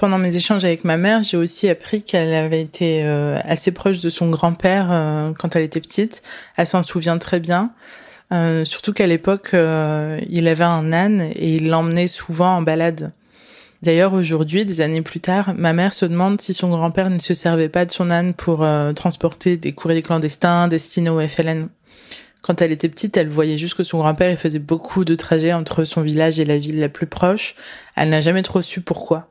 Pendant 0.00 0.16
mes 0.16 0.34
échanges 0.34 0.64
avec 0.64 0.84
ma 0.84 0.96
mère, 0.96 1.22
j'ai 1.22 1.36
aussi 1.36 1.68
appris 1.68 2.02
qu'elle 2.02 2.32
avait 2.32 2.62
été 2.62 3.04
euh, 3.04 3.38
assez 3.44 3.70
proche 3.70 4.00
de 4.00 4.08
son 4.08 4.30
grand-père 4.30 4.88
euh, 4.90 5.32
quand 5.38 5.56
elle 5.56 5.62
était 5.62 5.82
petite. 5.82 6.22
Elle 6.56 6.66
s'en 6.66 6.82
souvient 6.82 7.18
très 7.18 7.38
bien. 7.38 7.72
Euh, 8.32 8.64
surtout 8.64 8.94
qu'à 8.94 9.06
l'époque, 9.06 9.50
il 9.52 10.48
avait 10.48 10.64
un 10.64 10.94
âne 10.94 11.20
et 11.20 11.56
il 11.56 11.68
l'emmenait 11.68 12.08
souvent 12.08 12.56
en 12.56 12.62
balade. 12.62 13.12
D'ailleurs, 13.82 14.14
aujourd'hui, 14.14 14.64
des 14.64 14.80
années 14.80 15.02
plus 15.02 15.20
tard, 15.20 15.52
ma 15.54 15.74
mère 15.74 15.92
se 15.92 16.06
demande 16.06 16.40
si 16.40 16.54
son 16.54 16.70
grand-père 16.70 17.10
ne 17.10 17.18
se 17.18 17.34
servait 17.34 17.68
pas 17.68 17.84
de 17.84 17.92
son 17.92 18.10
âne 18.10 18.32
pour 18.32 18.66
transporter 18.96 19.58
des 19.58 19.72
courriers 19.72 20.00
clandestins 20.00 20.66
destinés 20.66 21.10
au 21.10 21.20
FLN. 21.20 21.68
Quand 22.40 22.62
elle 22.62 22.72
était 22.72 22.88
petite, 22.88 23.18
elle 23.18 23.28
voyait 23.28 23.58
juste 23.58 23.74
que 23.74 23.84
son 23.84 23.98
grand-père 23.98 24.38
faisait 24.38 24.60
beaucoup 24.60 25.04
de 25.04 25.14
trajets 25.14 25.52
entre 25.52 25.84
son 25.84 26.00
village 26.00 26.40
et 26.40 26.46
la 26.46 26.58
ville 26.58 26.80
la 26.80 26.88
plus 26.88 27.06
proche. 27.06 27.54
Elle 27.96 28.08
n'a 28.08 28.22
jamais 28.22 28.42
trop 28.42 28.62
su 28.62 28.80
pourquoi. 28.80 29.30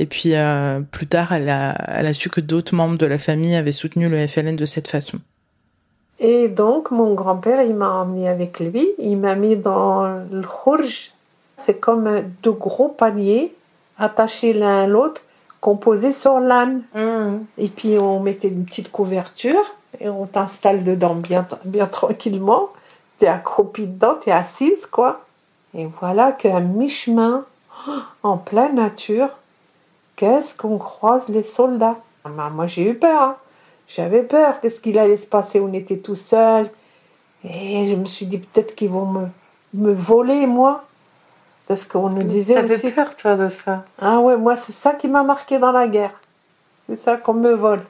Et 0.00 0.06
puis 0.06 0.34
euh, 0.34 0.80
plus 0.80 1.06
tard, 1.06 1.30
elle 1.32 1.50
a, 1.50 1.76
elle 1.98 2.06
a 2.06 2.14
su 2.14 2.30
que 2.30 2.40
d'autres 2.40 2.74
membres 2.74 2.96
de 2.96 3.04
la 3.04 3.18
famille 3.18 3.54
avaient 3.54 3.70
soutenu 3.70 4.08
le 4.08 4.26
FLN 4.26 4.56
de 4.56 4.64
cette 4.64 4.88
façon. 4.88 5.18
Et 6.18 6.48
donc, 6.48 6.90
mon 6.90 7.12
grand-père, 7.12 7.62
il 7.62 7.74
m'a 7.74 7.90
emmené 7.90 8.26
avec 8.26 8.60
lui. 8.60 8.88
Il 8.96 9.18
m'a 9.18 9.34
mis 9.34 9.58
dans 9.58 10.06
le 10.32 10.40
khurj. 10.40 11.12
C'est 11.58 11.78
comme 11.78 12.08
deux 12.42 12.52
gros 12.52 12.88
paniers 12.88 13.54
attachés 13.98 14.54
l'un 14.54 14.84
à 14.84 14.86
l'autre, 14.86 15.20
composés 15.60 16.14
sur 16.14 16.40
l'âne. 16.40 16.80
Mmh. 16.94 17.36
Et 17.58 17.68
puis, 17.68 17.98
on 17.98 18.20
mettait 18.20 18.48
une 18.48 18.64
petite 18.64 18.90
couverture 18.90 19.60
et 20.00 20.08
on 20.08 20.24
t'installe 20.24 20.82
dedans 20.82 21.14
bien, 21.14 21.46
bien 21.66 21.86
tranquillement. 21.86 22.70
T'es 23.18 23.26
accroupi 23.26 23.86
dedans, 23.86 24.14
t'es 24.14 24.32
assise, 24.32 24.86
quoi. 24.86 25.26
Et 25.74 25.86
voilà 26.00 26.32
qu'à 26.32 26.60
mi-chemin, 26.60 27.44
en 28.22 28.38
pleine 28.38 28.76
nature, 28.76 29.28
qu'est-ce 30.20 30.54
qu'on 30.54 30.76
croise 30.76 31.28
les 31.28 31.42
soldats? 31.42 31.96
Moi, 32.26 32.66
j'ai 32.66 32.90
eu 32.90 32.94
peur. 32.94 33.22
Hein. 33.22 33.36
J'avais 33.88 34.22
peur. 34.22 34.60
Qu'est-ce 34.60 34.78
qu'il 34.78 34.98
allait 34.98 35.16
se 35.16 35.26
passer? 35.26 35.60
On 35.60 35.72
était 35.72 35.96
tout 35.96 36.14
seuls. 36.14 36.68
Et 37.42 37.88
je 37.88 37.96
me 37.96 38.04
suis 38.04 38.26
dit, 38.26 38.36
peut-être 38.36 38.74
qu'ils 38.74 38.90
vont 38.90 39.06
me, 39.06 39.26
me 39.72 39.94
voler, 39.94 40.46
moi. 40.46 40.84
Parce 41.66 41.86
qu'on 41.86 42.10
nous 42.10 42.22
disait 42.22 42.52
T'avais 42.52 42.74
aussi... 42.74 42.90
peur, 42.90 43.16
toi, 43.16 43.36
de 43.36 43.48
ça? 43.48 43.84
Ah 43.98 44.18
ouais, 44.20 44.36
moi, 44.36 44.56
c'est 44.56 44.72
ça 44.72 44.92
qui 44.92 45.08
m'a 45.08 45.22
marqué 45.22 45.58
dans 45.58 45.72
la 45.72 45.88
guerre. 45.88 46.12
C'est 46.86 47.02
ça 47.02 47.16
qu'on 47.16 47.34
me 47.34 47.52
vole. 47.52 47.82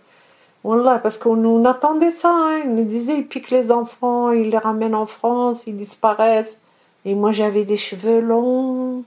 Voilà, 0.63 1.01
parce 1.01 1.19
qu'on 1.19 1.35
nous 1.35 1.67
attendait 1.67 2.13
ça. 2.13 2.31
Hein. 2.31 2.61
On 2.67 2.75
nous 2.75 2.85
disait, 2.85 3.17
ils 3.17 3.27
piquent 3.27 3.51
les 3.51 3.73
enfants, 3.73 4.31
ils 4.31 4.51
les 4.51 4.59
ramènent 4.59 4.95
en 4.95 5.07
France, 5.07 5.65
ils 5.67 5.77
disparaissent. 5.77 6.59
Et 7.05 7.17
moi, 7.17 7.33
j'avais 7.33 7.65
des 7.65 7.79
cheveux 7.79 8.21
longs. 8.21 9.03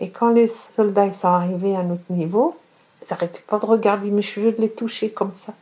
Et 0.00 0.10
quand 0.10 0.30
les 0.30 0.48
soldats 0.48 1.12
sont 1.12 1.28
arrivés 1.28 1.76
à 1.76 1.82
notre 1.82 2.10
niveau, 2.10 2.56
ils 3.02 3.06
n'arrêtaient 3.10 3.42
pas 3.46 3.58
de 3.58 3.66
regarder 3.66 4.10
mes 4.10 4.22
cheveux, 4.22 4.52
de 4.52 4.60
les 4.60 4.70
toucher 4.70 5.10
comme 5.10 5.34
ça. 5.34 5.52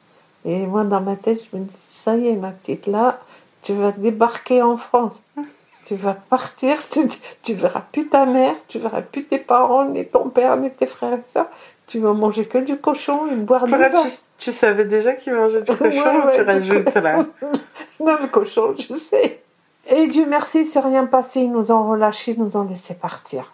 Et 0.44 0.66
moi, 0.66 0.84
dans 0.84 1.00
ma 1.00 1.16
tête, 1.16 1.42
je 1.50 1.56
me 1.56 1.64
dis, 1.64 1.76
ça 1.90 2.16
y 2.16 2.28
est, 2.28 2.36
ma 2.36 2.50
petite, 2.50 2.86
là, 2.86 3.18
tu 3.62 3.72
vas 3.74 3.92
débarquer 3.92 4.62
en 4.62 4.76
France. 4.76 5.22
Tu 5.84 5.96
vas 5.96 6.14
partir, 6.14 6.76
tu, 6.90 7.00
tu 7.42 7.54
verras 7.54 7.82
plus 7.90 8.08
ta 8.08 8.24
mère, 8.24 8.54
tu 8.68 8.78
verras 8.78 9.02
plus 9.02 9.24
tes 9.24 9.38
parents, 9.38 9.84
ni 9.84 10.06
ton 10.06 10.28
père, 10.28 10.56
ni 10.56 10.70
tes 10.70 10.86
frères 10.86 11.14
et 11.14 11.22
soeurs. 11.26 11.48
Tu 11.88 11.98
vas 11.98 12.12
manger 12.12 12.46
que 12.46 12.58
du 12.58 12.76
cochon 12.76 13.26
et 13.26 13.34
boire 13.34 13.66
du 13.66 13.72
vin. 13.72 13.90
Tu, 13.90 14.08
tu, 14.38 14.52
savais 14.52 14.84
déjà 14.84 15.14
qu'ils 15.14 15.34
mangeaient 15.34 15.62
du 15.62 15.76
cochon 15.76 15.84
ouais, 15.84 16.22
ou 16.22 16.26
ouais, 16.26 16.36
tu 16.36 16.42
rajoutes 16.42 16.94
là 16.94 17.26
Non, 18.00 18.16
le 18.20 18.28
cochon, 18.28 18.74
je 18.78 18.94
sais. 18.94 19.42
Et 19.90 20.06
Dieu 20.06 20.24
merci, 20.24 20.66
c'est 20.66 20.78
rien 20.78 21.06
passé. 21.06 21.40
Ils 21.40 21.50
nous 21.50 21.72
ont 21.72 21.88
relâchés, 21.90 22.36
ils 22.38 22.40
nous 22.40 22.56
ont 22.56 22.62
laissé 22.62 22.94
partir. 22.94 23.52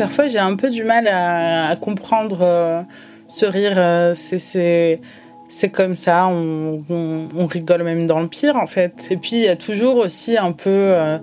Parfois, 0.00 0.28
j'ai 0.28 0.38
un 0.38 0.56
peu 0.56 0.70
du 0.70 0.82
mal 0.82 1.06
à, 1.08 1.76
comprendre 1.76 2.38
euh, 2.40 2.82
ce 3.28 3.44
rire. 3.44 3.74
Euh, 3.76 4.14
c'est 4.14 4.98
c'est 5.50 5.68
comme 5.68 5.94
ça, 5.96 6.28
on, 6.28 7.46
rigole 7.46 7.82
même 7.82 8.06
dans 8.06 8.20
le 8.20 8.28
pire 8.28 8.56
en 8.56 8.66
fait. 8.66 9.08
Et 9.10 9.16
puis 9.16 9.32
il 9.32 9.42
y 9.42 9.48
a 9.48 9.56
toujours 9.56 9.96
aussi 9.96 10.38
un 10.38 10.52
peu 10.52 10.70
euh, 10.70 11.18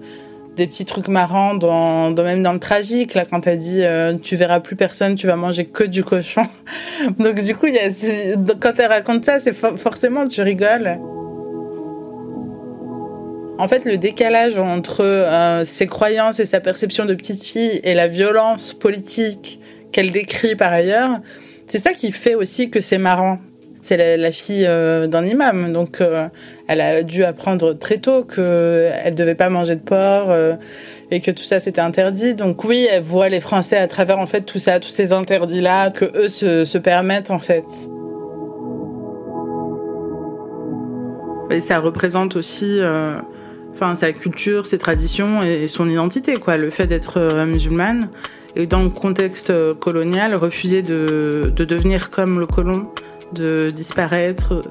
des 0.58 0.68
petits 0.68 0.86
trucs 0.86 1.08
marrants 1.08 1.56
dans, 1.56 2.12
même 2.12 2.44
dans 2.44 2.52
le 2.54 2.60
tragique 2.60 3.14
là 3.14 3.24
quand 3.26 3.42
t'as 3.42 3.56
dit 3.56 3.84
euh, 3.84 4.18
tu 4.22 4.36
verras 4.36 4.60
plus 4.60 4.76
personne, 4.76 5.16
tu 5.16 5.28
vas 5.28 5.38
manger 5.38 5.66
que 5.66 5.86
du 5.86 6.04
cochon. 6.04 6.46
Donc 7.20 7.42
du 7.42 7.56
coup 7.56 7.68
quand 8.60 8.74
elle 8.78 8.88
raconte 8.88 9.26
ça, 9.26 9.40
c'est 9.40 9.54
forcément 9.54 10.28
tu 10.28 10.42
rigoles. 10.42 11.00
En 13.60 13.68
fait, 13.68 13.86
le 13.86 13.98
décalage 13.98 14.60
entre 14.60 15.04
euh, 15.04 15.66
ses 15.66 15.88
croyances 15.88 16.40
et 16.40 16.46
sa 16.46 16.60
perception 16.60 17.06
de 17.06 17.14
petite 17.14 17.44
fille 17.44 17.80
et 17.84 17.94
la 17.94 18.08
violence 18.08 18.74
politique 18.74 19.60
qu'elle 19.92 20.12
décrit 20.12 20.56
par 20.56 20.72
ailleurs, 20.72 21.20
c'est 21.66 21.80
ça 21.80 21.94
qui 21.94 22.12
fait 22.12 22.36
aussi 22.36 22.70
que 22.70 22.82
c'est 22.82 22.98
marrant. 23.00 23.40
C'est 23.82 24.18
la, 24.18 24.32
fille 24.34 24.66
d'un 24.66 25.26
imam, 25.26 25.72
donc 25.72 26.04
elle 26.68 26.82
a 26.82 27.04
dû 27.04 27.24
apprendre 27.24 27.72
très 27.72 28.00
tôt 28.00 28.26
qu'elle 28.26 29.16
devait 29.16 29.36
pas 29.36 29.50
manger 29.50 29.76
de 29.76 29.82
porc 29.82 30.34
et 31.12 31.22
que 31.22 31.32
tout 31.32 31.44
ça 31.44 31.60
c'était 31.60 31.82
interdit. 31.82 32.36
Donc 32.36 32.64
oui, 32.64 32.88
elle 32.90 33.04
voit 33.04 33.30
les 33.30 33.40
Français 33.40 33.78
à 33.78 33.88
travers 33.88 34.20
en 34.20 34.26
fait 34.26 34.42
tout 34.42 34.60
ça, 34.60 34.80
tous 34.80 34.90
ces 34.90 35.14
interdits 35.14 35.62
là 35.62 35.90
que 35.92 36.06
eux 36.18 36.30
se, 36.30 36.78
permettent 36.78 37.32
en 37.32 37.40
fait. 37.40 37.66
Et 41.50 41.62
ça 41.62 41.80
représente 41.80 42.36
aussi, 42.36 42.80
euh, 42.80 43.20
enfin 43.74 43.96
sa 43.96 44.12
culture, 44.12 44.66
ses 44.66 44.78
traditions 44.78 45.44
et 45.44 45.68
son 45.68 45.90
identité 45.90 46.36
quoi. 46.38 46.58
Le 46.58 46.70
fait 46.70 46.88
d'être 46.88 47.18
euh, 47.18 47.46
musulmane 47.46 48.10
et 48.56 48.66
dans 48.66 48.84
le 48.84 48.90
contexte 48.90 49.54
colonial, 49.80 50.34
refuser 50.34 50.82
de, 50.82 51.52
de 51.56 51.66
devenir 51.66 52.10
comme 52.10 52.40
le 52.40 52.48
colon, 52.48 52.90
de 53.34 53.72
disparaître, 53.74 54.64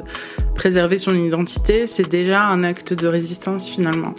préserver 0.55 0.99
son 0.99 1.15
identité, 1.15 1.87
c'est 1.87 2.09
déjà 2.09 2.47
un 2.47 2.65
acte 2.65 2.95
de 2.95 3.07
résistance 3.07 3.69
finalement. 3.69 4.15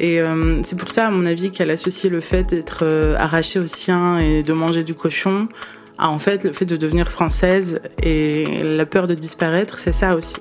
Et 0.00 0.20
euh, 0.20 0.60
c'est 0.62 0.76
pour 0.76 0.90
ça, 0.90 1.06
à 1.06 1.10
mon 1.10 1.24
avis, 1.24 1.50
qu'elle 1.50 1.70
associe 1.70 2.12
le 2.12 2.20
fait 2.20 2.44
d'être 2.44 2.80
euh, 2.82 3.16
arrachée 3.16 3.60
au 3.60 3.66
sien 3.66 4.18
et 4.18 4.42
de 4.42 4.52
manger 4.52 4.84
du 4.84 4.94
cochon 4.94 5.48
à 5.96 6.08
en 6.10 6.18
fait 6.18 6.42
le 6.42 6.52
fait 6.52 6.64
de 6.64 6.76
devenir 6.76 7.10
française 7.10 7.80
et 8.02 8.62
la 8.64 8.84
peur 8.84 9.06
de 9.06 9.14
disparaître, 9.14 9.78
c'est 9.78 9.92
ça 9.92 10.16
aussi. 10.16 10.34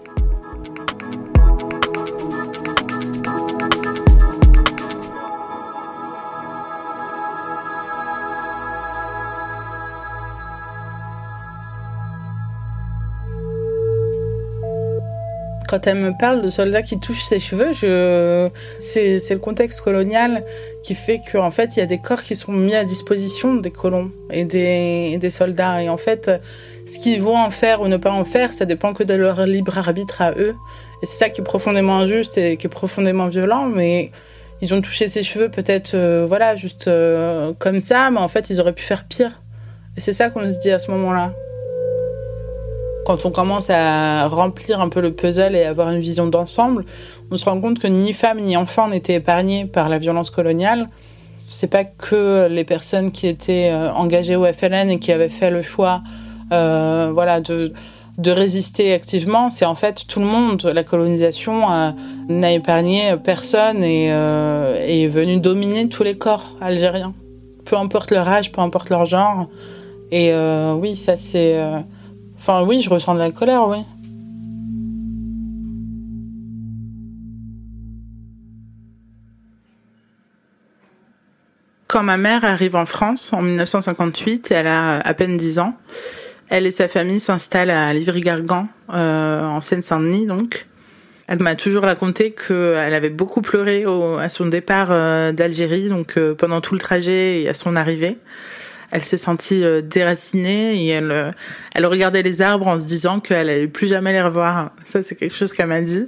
Quand 15.74 15.88
elle 15.88 15.98
me 15.98 16.16
parle 16.16 16.42
de 16.42 16.52
soldats 16.52 16.84
qui 16.84 17.00
touchent 17.00 17.24
ses 17.24 17.40
cheveux, 17.40 17.74
c'est, 18.78 19.18
le 19.32 19.40
contexte 19.40 19.82
colonial 19.82 20.46
qui 20.84 20.94
fait 20.94 21.20
qu'en 21.32 21.50
fait, 21.50 21.76
il 21.76 21.80
y 21.80 21.82
a 21.82 21.88
des 21.88 21.98
corps 21.98 22.22
qui 22.22 22.36
sont 22.36 22.52
mis 22.52 22.76
à 22.76 22.86
disposition 22.86 23.56
des 23.56 23.72
colons 23.72 24.12
et 24.30 24.46
des, 24.46 25.18
des 25.18 25.30
soldats. 25.32 25.82
Et 25.82 25.90
en 25.90 25.98
fait, 25.98 26.30
ce 26.86 27.00
qu'ils 27.00 27.20
vont 27.24 27.36
en 27.36 27.50
faire 27.50 27.82
ou 27.82 27.88
ne 27.88 27.98
pas 27.98 28.12
en 28.12 28.24
faire, 28.24 28.54
ça 28.54 28.66
dépend 28.66 28.94
que 28.94 29.02
de 29.02 29.16
leur 29.16 29.48
libre 29.48 29.76
arbitre 29.76 30.22
à 30.22 30.34
eux. 30.34 30.54
Et 31.02 31.08
c'est 31.08 31.18
ça 31.18 31.30
qui 31.30 31.42
est 31.42 31.44
profondément 31.44 31.98
injuste 31.98 32.38
et 32.38 32.56
qui 32.56 32.68
est 32.68 32.70
profondément 32.70 33.28
violent, 33.30 33.66
mais 33.66 34.12
ils 34.62 34.76
ont 34.76 34.82
touché 34.82 35.08
ses 35.08 35.24
cheveux 35.24 35.50
peut-être, 35.50 35.96
euh, 35.96 36.28
voilà, 36.28 36.56
juste 36.56 36.88
euh, 36.88 37.52
comme 37.58 37.80
ça, 37.80 38.12
mais 38.12 38.20
en 38.20 38.28
fait, 38.28 38.52
ils 38.52 38.62
auraient 38.62 38.74
pu 38.74 38.84
faire 38.84 39.06
pire. 39.06 39.42
Et 39.98 40.02
c'est 40.02 40.14
ça 40.14 40.30
qu'on 40.30 40.48
se 40.48 40.60
dit 40.60 40.70
à 40.70 40.78
ce 40.78 40.92
moment-là. 40.92 41.34
Quand 43.06 43.26
on 43.26 43.32
commence 43.32 43.70
à 43.70 44.28
remplir 44.28 44.80
un 44.80 44.90
peu 44.90 45.02
le 45.02 45.14
puzzle 45.14 45.56
et 45.56 45.64
avoir 45.64 45.90
une 45.90 46.00
vision 46.00 46.28
d'ensemble, 46.28 46.86
on 47.32 47.38
se 47.38 47.46
rend 47.46 47.60
compte 47.60 47.80
que 47.80 47.88
ni 47.88 48.14
femmes 48.14 48.40
ni 48.40 48.56
enfants 48.56 48.88
n'étaient 48.88 49.16
épargnés 49.16 49.66
par 49.66 49.90
la 49.90 49.98
violence 49.98 50.30
coloniale. 50.30 50.90
C'est 51.46 51.68
pas 51.68 51.84
que 51.84 52.48
les 52.50 52.64
personnes 52.64 53.12
qui 53.12 53.28
étaient 53.28 53.70
euh, 53.72 53.92
engagées 53.92 54.36
au 54.36 54.46
FLN 54.46 54.90
et 54.90 55.00
qui 55.00 55.12
avaient 55.12 55.30
fait 55.30 55.52
le 55.52 55.62
choix, 55.62 56.02
euh, 56.52 57.12
voilà, 57.14 57.42
de 57.42 57.74
de 58.18 58.32
résister 58.32 58.94
activement, 58.94 59.50
c'est 59.50 59.66
en 59.66 59.76
fait 59.76 60.06
tout 60.08 60.20
le 60.20 60.26
monde. 60.26 60.64
La 60.74 60.84
colonisation 60.84 61.72
euh, 61.72 61.92
n'a 62.30 62.52
épargné 62.52 63.16
personne 63.24 63.84
et 63.84 64.12
euh, 64.12 64.76
est 64.76 65.08
venue 65.08 65.40
dominer 65.40 65.90
tous 65.90 66.04
les 66.04 66.16
corps 66.16 66.56
algériens, 66.62 67.14
peu 67.66 67.76
importe 67.76 68.12
leur 68.12 68.28
âge, 68.28 68.52
peu 68.52 68.62
importe 68.62 68.90
leur 68.90 69.06
genre. 69.06 69.48
Et 70.12 70.32
euh, 70.32 70.74
oui, 70.74 70.96
ça 70.96 71.16
c'est 71.16 71.60
Enfin, 72.46 72.62
oui, 72.66 72.82
je 72.82 72.90
ressens 72.90 73.14
de 73.14 73.20
la 73.20 73.32
colère, 73.32 73.70
oui. 73.70 73.78
Quand 81.88 82.04
ma 82.04 82.18
mère 82.18 82.44
arrive 82.44 82.76
en 82.76 82.86
France 82.86 83.32
en 83.32 83.42
1958, 83.42 84.52
elle 84.52 84.68
a 84.68 85.00
à 85.00 85.14
peine 85.14 85.38
10 85.38 85.60
ans. 85.60 85.78
Elle 86.50 86.66
et 86.66 86.72
sa 86.72 86.90
famille 86.90 87.22
s'installent 87.22 87.70
à 87.70 87.94
Livry-Gargan, 87.94 88.68
euh, 88.94 89.46
en 89.46 89.62
Seine-Saint-Denis 89.62 90.26
donc. 90.26 90.66
Elle 91.28 91.42
m'a 91.42 91.56
toujours 91.56 91.84
raconté 91.84 92.32
qu'elle 92.34 92.94
avait 92.94 93.10
beaucoup 93.10 93.42
pleuré 93.42 93.86
à 94.20 94.28
son 94.28 94.48
départ 94.48 94.90
euh, 94.92 95.32
d'Algérie, 95.32 95.88
donc 95.88 96.18
euh, 96.18 96.36
pendant 96.36 96.60
tout 96.60 96.74
le 96.74 96.82
trajet 96.82 97.44
et 97.44 97.48
à 97.48 97.54
son 97.54 97.78
arrivée 97.78 98.18
elle 98.94 99.04
s'est 99.04 99.18
sentie 99.18 99.64
euh, 99.64 99.82
déracinée 99.82 100.86
et 100.86 100.88
elle, 100.90 101.12
euh, 101.12 101.32
elle 101.74 101.88
regardait 101.88 102.22
les 102.22 102.44
arbres 102.44 102.68
en 102.68 102.78
se 102.78 102.86
disant 102.86 103.20
qu'elle 103.20 103.50
allait 103.50 103.68
plus 103.68 103.88
jamais 103.88 104.14
les 104.14 104.22
revoir. 104.22 104.72
Ça, 104.86 105.02
c'est 105.02 105.16
quelque 105.16 105.36
chose 105.36 105.52
qu'elle 105.52 105.68
m'a 105.68 105.82
dit. 105.82 106.08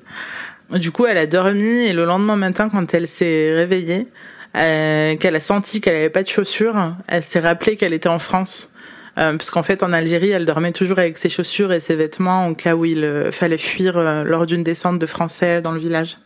Du 0.71 0.91
coup, 0.91 1.07
elle 1.07 1.17
a 1.17 1.25
dormi 1.25 1.87
et 1.87 1.93
le 1.93 2.05
lendemain 2.05 2.35
matin, 2.35 2.69
quand 2.69 2.93
elle 2.93 3.07
s'est 3.07 3.55
réveillée, 3.55 4.07
euh, 4.55 5.15
qu'elle 5.15 5.35
a 5.35 5.39
senti 5.39 5.81
qu'elle 5.81 5.95
avait 5.95 6.11
pas 6.11 6.21
de 6.21 6.27
chaussures, 6.27 6.95
elle 7.07 7.23
s'est 7.23 7.39
rappelée 7.39 7.75
qu'elle 7.75 7.93
était 7.93 8.09
en 8.09 8.19
France. 8.19 8.71
parce 9.15 9.49
qu'en 9.49 9.63
fait, 9.63 9.81
en 9.81 9.91
Algérie, 9.91 10.29
elle 10.29 10.45
dormait 10.45 10.71
toujours 10.71 10.99
avec 10.99 11.17
ses 11.17 11.29
chaussures 11.29 11.73
et 11.73 11.79
ses 11.79 11.95
vêtements 11.95 12.47
au 12.49 12.53
cas 12.53 12.75
où 12.75 12.85
il 12.85 13.29
fallait 13.31 13.57
fuir 13.57 13.97
lors 14.25 14.45
d'une 14.45 14.63
descente 14.63 14.99
de 14.99 15.05
Français 15.05 15.61
dans 15.61 15.71
le 15.71 15.79
village. 15.79 16.17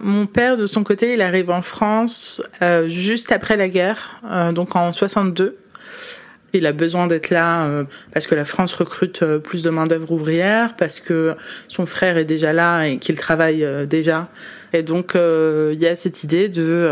Mon 0.00 0.26
père, 0.26 0.56
de 0.56 0.66
son 0.66 0.84
côté, 0.84 1.14
il 1.14 1.20
arrive 1.20 1.50
en 1.50 1.60
France 1.60 2.40
euh, 2.62 2.88
juste 2.88 3.32
après 3.32 3.56
la 3.56 3.68
guerre, 3.68 4.20
euh, 4.30 4.52
donc 4.52 4.76
en 4.76 4.92
62. 4.92 5.56
Il 6.54 6.66
a 6.66 6.72
besoin 6.72 7.08
d'être 7.08 7.30
là 7.30 7.64
euh, 7.64 7.84
parce 8.14 8.26
que 8.28 8.34
la 8.36 8.44
France 8.44 8.72
recrute 8.72 9.22
euh, 9.22 9.38
plus 9.38 9.62
de 9.64 9.70
main-d'œuvre 9.70 10.12
ouvrière, 10.12 10.76
parce 10.76 11.00
que 11.00 11.34
son 11.66 11.84
frère 11.84 12.16
est 12.16 12.24
déjà 12.24 12.52
là 12.52 12.84
et 12.84 12.98
qu'il 12.98 13.16
travaille 13.16 13.66
déjà. 13.88 14.28
Et 14.72 14.82
donc, 14.84 15.14
il 15.16 15.80
y 15.80 15.86
a 15.86 15.96
cette 15.96 16.22
idée 16.24 16.48
de 16.48 16.90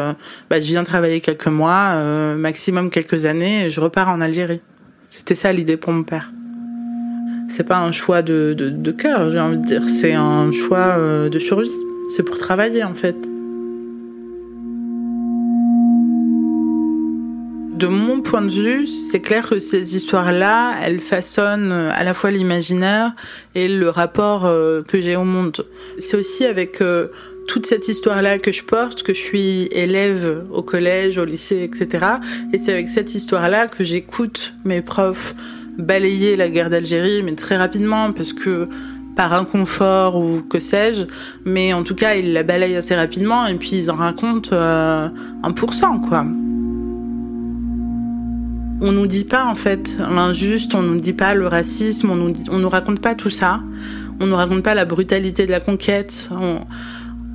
bah, 0.51 0.59
je 0.61 0.66
viens 0.66 0.83
travailler 0.83 1.21
quelques 1.21 1.47
mois, 1.47 2.03
maximum 2.35 2.90
quelques 2.90 3.27
années, 3.27 3.66
et 3.66 3.71
je 3.71 3.81
repars 3.81 4.09
en 4.09 4.21
Algérie. 4.23 4.62
C'était 5.09 5.35
ça 5.35 5.53
l'idée 5.53 5.77
pour 5.77 5.92
mon 5.92 6.03
père. 6.03 6.33
C'est 7.49 7.69
pas 7.69 7.79
un 7.79 7.92
choix 7.92 8.23
de, 8.23 8.55
de, 8.57 8.71
de 8.71 8.90
cœur, 8.92 9.31
j'ai 9.31 9.38
envie 9.38 9.59
de 9.59 9.64
dire. 9.64 9.83
C'est 9.83 10.14
un 10.14 10.51
choix 10.53 10.97
de 11.29 11.38
survie. 11.38 11.71
C'est 12.09 12.23
pour 12.23 12.38
travailler 12.38 12.85
en 12.85 12.95
fait. 12.95 13.16
De 17.77 17.88
mon 17.88 18.23
point 18.23 18.40
de 18.40 18.51
vue, 18.51 18.87
c'est 18.87 19.21
clair 19.21 19.47
que 19.47 19.59
ces 19.59 19.97
histoires-là, 19.97 20.77
elles 20.83 21.01
façonnent 21.01 21.73
à 21.73 22.05
la 22.05 22.14
fois 22.14 22.31
l'imaginaire 22.31 23.14
et 23.55 23.69
le 23.69 23.90
rapport 23.90 24.47
euh, 24.47 24.83
que 24.83 24.99
j'ai 24.99 25.14
au 25.14 25.25
monde. 25.25 25.66
C'est 25.99 26.16
aussi 26.16 26.47
avec 26.47 26.81
euh, 26.81 27.09
toute 27.47 27.66
cette 27.66 27.88
histoire-là 27.88 28.38
que 28.38 28.51
je 28.51 28.62
porte, 28.62 29.03
que 29.03 29.12
je 29.12 29.21
suis 29.21 29.69
élève 29.73 30.45
au 30.51 30.62
collège, 30.62 31.19
au 31.19 31.27
lycée, 31.27 31.64
etc. 31.64 32.07
Et 32.55 32.57
c'est 32.57 32.73
avec 32.73 32.88
cette 32.88 33.14
histoire-là 33.14 33.66
que 33.66 33.85
j'écoute 33.85 34.55
mes 34.64 34.81
profs 34.81 35.35
balayer 35.79 36.37
la 36.37 36.49
guerre 36.49 36.71
d'Algérie, 36.71 37.23
mais 37.23 37.35
très 37.35 37.57
rapidement, 37.57 38.12
parce 38.12 38.33
que 38.33 38.69
par 39.16 39.33
inconfort 39.33 40.20
ou 40.20 40.42
que 40.42 40.61
sais-je, 40.61 41.05
mais 41.44 41.72
en 41.72 41.83
tout 41.83 41.94
cas, 41.94 42.14
ils 42.14 42.33
la 42.33 42.42
balayent 42.42 42.76
assez 42.76 42.94
rapidement 42.94 43.46
et 43.46 43.57
puis 43.57 43.70
ils 43.72 43.90
en 43.90 43.94
racontent 43.94 44.50
euh, 44.52 45.09
1%, 45.42 46.09
quoi. 46.09 46.24
On 48.83 48.92
nous 48.92 49.07
dit 49.07 49.24
pas, 49.24 49.46
en 49.46 49.55
fait, 49.55 49.98
l'injuste, 49.98 50.74
on 50.74 50.83
nous 50.83 51.00
dit 51.00 51.14
pas 51.14 51.35
le 51.35 51.46
racisme, 51.46 52.11
on 52.11 52.16
nous, 52.16 52.35
nous 52.52 52.68
raconte 52.68 53.00
pas 53.00 53.14
tout 53.14 53.31
ça. 53.31 53.61
On 54.20 54.26
nous 54.26 54.37
raconte 54.37 54.62
pas 54.62 54.74
la 54.74 54.85
brutalité 54.85 55.46
de 55.46 55.50
la 55.50 55.61
conquête. 55.61 56.29
On, 56.31 56.61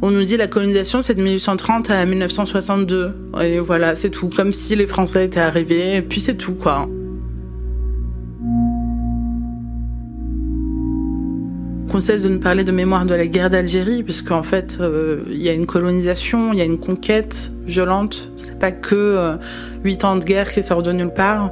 on 0.03 0.11
nous 0.11 0.23
dit 0.23 0.37
la 0.37 0.47
colonisation, 0.47 1.01
c'est 1.01 1.15
de 1.15 1.21
1830 1.21 1.89
à 1.89 2.05
1962. 2.05 3.31
Et 3.41 3.59
voilà, 3.59 3.95
c'est 3.95 4.11
tout. 4.11 4.29
Comme 4.29 4.53
si 4.53 4.75
les 4.75 4.85
Français 4.85 5.25
étaient 5.25 5.39
arrivés, 5.39 5.95
et 5.95 6.01
puis 6.03 6.21
c'est 6.21 6.35
tout, 6.35 6.53
quoi. 6.53 6.87
Qu'on 11.91 11.99
cesse 11.99 12.23
de 12.23 12.29
nous 12.29 12.39
parler 12.39 12.63
de 12.63 12.71
mémoire 12.71 13.05
de 13.05 13.13
la 13.13 13.27
guerre 13.27 13.49
d'Algérie, 13.49 14.01
puisqu'en 14.01 14.43
fait, 14.43 14.77
euh, 14.79 15.23
il 15.27 15.41
y 15.41 15.49
a 15.49 15.53
une 15.53 15.65
colonisation, 15.65 16.53
il 16.53 16.59
y 16.59 16.61
a 16.61 16.65
une 16.65 16.79
conquête 16.79 17.51
violente. 17.65 18.31
C'est 18.37 18.57
pas 18.57 18.71
que 18.71 18.95
euh, 18.95 19.35
huit 19.83 20.05
ans 20.05 20.15
de 20.15 20.23
guerre 20.23 20.49
qui 20.49 20.63
sort 20.63 20.83
de 20.83 20.93
nulle 20.93 21.11
part. 21.11 21.51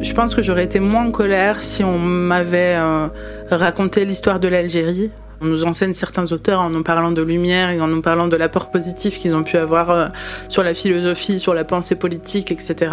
Je 0.00 0.12
pense 0.12 0.34
que 0.34 0.42
j'aurais 0.42 0.64
été 0.64 0.80
moins 0.80 1.06
en 1.06 1.10
colère 1.12 1.62
si 1.62 1.84
on 1.84 1.98
m'avait 1.98 2.74
euh, 2.76 3.06
raconté 3.48 4.04
l'histoire 4.04 4.40
de 4.40 4.48
l'Algérie. 4.48 5.12
On 5.40 5.46
nous 5.46 5.64
enseigne 5.66 5.92
certains 5.92 6.32
auteurs 6.32 6.60
en 6.60 6.70
nous 6.70 6.82
parlant 6.82 7.12
de 7.12 7.22
lumière 7.22 7.70
et 7.70 7.80
en 7.80 7.86
nous 7.86 8.02
parlant 8.02 8.26
de 8.26 8.36
l'apport 8.36 8.72
positif 8.72 9.18
qu'ils 9.18 9.36
ont 9.36 9.44
pu 9.44 9.56
avoir 9.56 10.10
sur 10.48 10.64
la 10.64 10.72
philosophie, 10.72 11.38
sur 11.38 11.52
la 11.52 11.62
pensée 11.62 11.94
politique, 11.94 12.50
etc. 12.50 12.92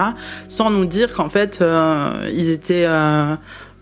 Sans 0.49 0.69
nous 0.69 0.85
dire 0.85 1.13
qu'en 1.13 1.29
fait, 1.29 1.63
ils 2.33 2.49
étaient 2.49 2.85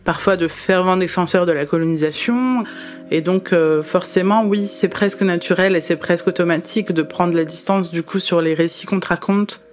parfois 0.04 0.38
de 0.38 0.48
fervents 0.48 0.98
défenseurs 0.98 1.46
de 1.46 1.52
la 1.52 1.66
colonisation. 1.66 2.64
Et 3.10 3.22
donc 3.22 3.54
euh, 3.54 3.84
forcément, 3.84 4.46
oui, 4.46 4.66
c'est 4.66 4.88
presque 4.88 5.22
naturel 5.22 5.76
et 5.76 5.82
c'est 5.82 5.98
presque 5.98 6.28
automatique 6.28 6.92
de 6.92 7.02
prendre 7.02 7.36
la 7.36 7.46
distance 7.46 7.92
du 7.92 8.04
coup 8.04 8.20
sur 8.20 8.42
les 8.42 8.54
récits 8.54 8.86
qu'on 8.86 9.00
te 9.00 9.08
raconte. 9.08 9.64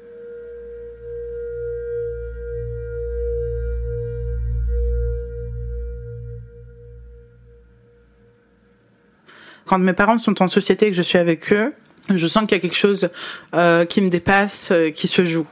Quand 9.69 9.79
mes 9.79 9.93
parents 9.93 10.17
sont 10.17 10.43
en 10.43 10.49
société 10.49 10.87
et 10.87 10.91
que 10.91 10.97
je 10.97 11.03
suis 11.03 11.19
avec 11.19 11.53
eux, 11.53 11.75
je 12.15 12.27
sens 12.27 12.45
qu'il 12.45 12.53
y 12.53 12.55
a 12.55 12.61
quelque 12.61 12.77
chose 12.77 13.11
euh, 13.55 13.85
qui 13.85 14.01
me 14.01 14.09
dépasse, 14.09 14.71
euh, 14.73 14.91
qui 14.91 15.07
se 15.09 15.25
joue. 15.25 15.47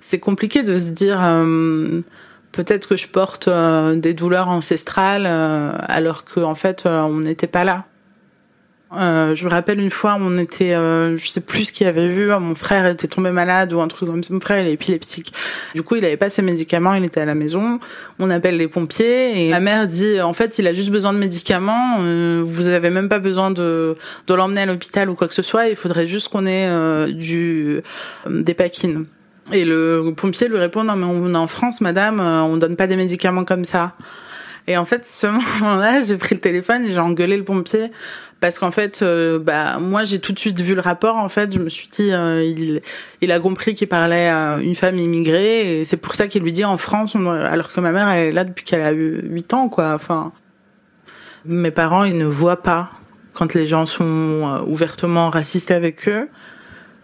C'est 0.00 0.18
compliqué 0.18 0.62
de 0.62 0.78
se 0.78 0.90
dire 0.90 1.18
euh, 1.22 2.00
peut-être 2.52 2.88
que 2.88 2.96
je 2.96 3.08
porte 3.08 3.48
euh, 3.48 3.96
des 3.96 4.14
douleurs 4.14 4.48
ancestrales 4.48 5.26
euh, 5.26 5.72
alors 5.80 6.24
qu'en 6.24 6.50
en 6.50 6.54
fait 6.54 6.86
on 6.86 7.20
n'était 7.20 7.46
pas 7.46 7.64
là. 7.64 7.84
Euh, 8.96 9.36
je 9.36 9.44
me 9.44 9.50
rappelle 9.50 9.78
une 9.78 9.90
fois, 9.90 10.16
on 10.18 10.36
était, 10.36 10.74
euh, 10.74 11.16
je 11.16 11.28
sais 11.28 11.40
plus 11.40 11.66
ce 11.66 11.72
qu'il 11.72 11.86
avait 11.86 12.08
vu, 12.08 12.26
mon 12.28 12.56
frère 12.56 12.86
était 12.86 13.06
tombé 13.06 13.30
malade 13.30 13.72
ou 13.72 13.80
un 13.80 13.86
truc 13.86 14.08
comme 14.08 14.22
ça. 14.22 14.34
Mon 14.34 14.40
frère 14.40 14.60
il 14.60 14.68
est 14.68 14.72
épileptique. 14.72 15.32
Du 15.74 15.82
coup, 15.82 15.94
il 15.96 16.04
avait 16.04 16.16
pas 16.16 16.28
ses 16.28 16.42
médicaments, 16.42 16.94
il 16.94 17.04
était 17.04 17.20
à 17.20 17.24
la 17.24 17.36
maison. 17.36 17.78
On 18.18 18.30
appelle 18.30 18.56
les 18.56 18.66
pompiers 18.66 19.46
et 19.46 19.50
ma 19.50 19.60
mère 19.60 19.86
dit, 19.86 20.20
en 20.20 20.32
fait, 20.32 20.58
il 20.58 20.66
a 20.66 20.72
juste 20.72 20.90
besoin 20.90 21.12
de 21.12 21.18
médicaments. 21.18 21.98
Euh, 22.00 22.42
vous 22.44 22.68
avez 22.68 22.90
même 22.90 23.08
pas 23.08 23.20
besoin 23.20 23.52
de 23.52 23.96
de 24.26 24.34
l'emmener 24.34 24.62
à 24.62 24.66
l'hôpital 24.66 25.08
ou 25.08 25.14
quoi 25.14 25.28
que 25.28 25.34
ce 25.34 25.42
soit. 25.42 25.68
Il 25.68 25.76
faudrait 25.76 26.06
juste 26.06 26.28
qu'on 26.28 26.46
ait 26.46 26.66
euh, 26.68 27.12
du 27.12 27.82
des 28.28 28.54
paquines. 28.54 29.06
Et 29.52 29.64
le 29.64 30.12
pompier 30.16 30.48
lui 30.48 30.58
répond, 30.58 30.84
non 30.84 30.96
mais 30.96 31.06
on 31.06 31.34
est 31.34 31.38
en 31.38 31.46
France, 31.46 31.80
madame, 31.80 32.20
on 32.20 32.56
donne 32.56 32.76
pas 32.76 32.86
des 32.86 32.96
médicaments 32.96 33.44
comme 33.44 33.64
ça. 33.64 33.94
Et 34.66 34.76
en 34.76 34.84
fait, 34.84 35.06
ce 35.06 35.26
moment-là, 35.60 36.02
j'ai 36.02 36.16
pris 36.16 36.34
le 36.34 36.40
téléphone 36.40 36.84
et 36.84 36.92
j'ai 36.92 36.98
engueulé 36.98 37.36
le 37.36 37.44
pompier 37.44 37.90
parce 38.40 38.58
qu'en 38.58 38.70
fait, 38.70 39.02
euh, 39.02 39.38
bah 39.38 39.78
moi 39.78 40.04
j'ai 40.04 40.18
tout 40.18 40.32
de 40.32 40.38
suite 40.38 40.60
vu 40.60 40.74
le 40.74 40.80
rapport. 40.80 41.16
En 41.16 41.28
fait, 41.28 41.52
je 41.52 41.58
me 41.58 41.68
suis 41.68 41.88
dit, 41.88 42.10
euh, 42.10 42.80
il, 43.20 43.32
a 43.32 43.38
compris 43.38 43.74
qu'il 43.74 43.88
parlait 43.88 44.28
à 44.28 44.58
une 44.60 44.74
femme 44.74 44.98
immigrée 44.98 45.80
et 45.80 45.84
c'est 45.84 45.98
pour 45.98 46.14
ça 46.14 46.26
qu'il 46.26 46.42
lui 46.42 46.52
dit 46.52 46.64
en 46.64 46.76
France, 46.76 47.14
alors 47.16 47.72
que 47.72 47.80
ma 47.80 47.92
mère 47.92 48.08
elle 48.08 48.28
est 48.28 48.32
là 48.32 48.44
depuis 48.44 48.64
qu'elle 48.64 48.82
a 48.82 48.92
eu 48.92 49.20
8 49.24 49.54
ans, 49.54 49.68
quoi. 49.68 49.92
Enfin, 49.94 50.32
mes 51.44 51.70
parents 51.70 52.04
ils 52.04 52.16
ne 52.16 52.26
voient 52.26 52.62
pas 52.62 52.90
quand 53.32 53.54
les 53.54 53.66
gens 53.66 53.86
sont 53.86 54.04
euh, 54.04 54.62
ouvertement 54.66 55.30
racistes 55.30 55.70
avec 55.70 56.08
eux. 56.08 56.28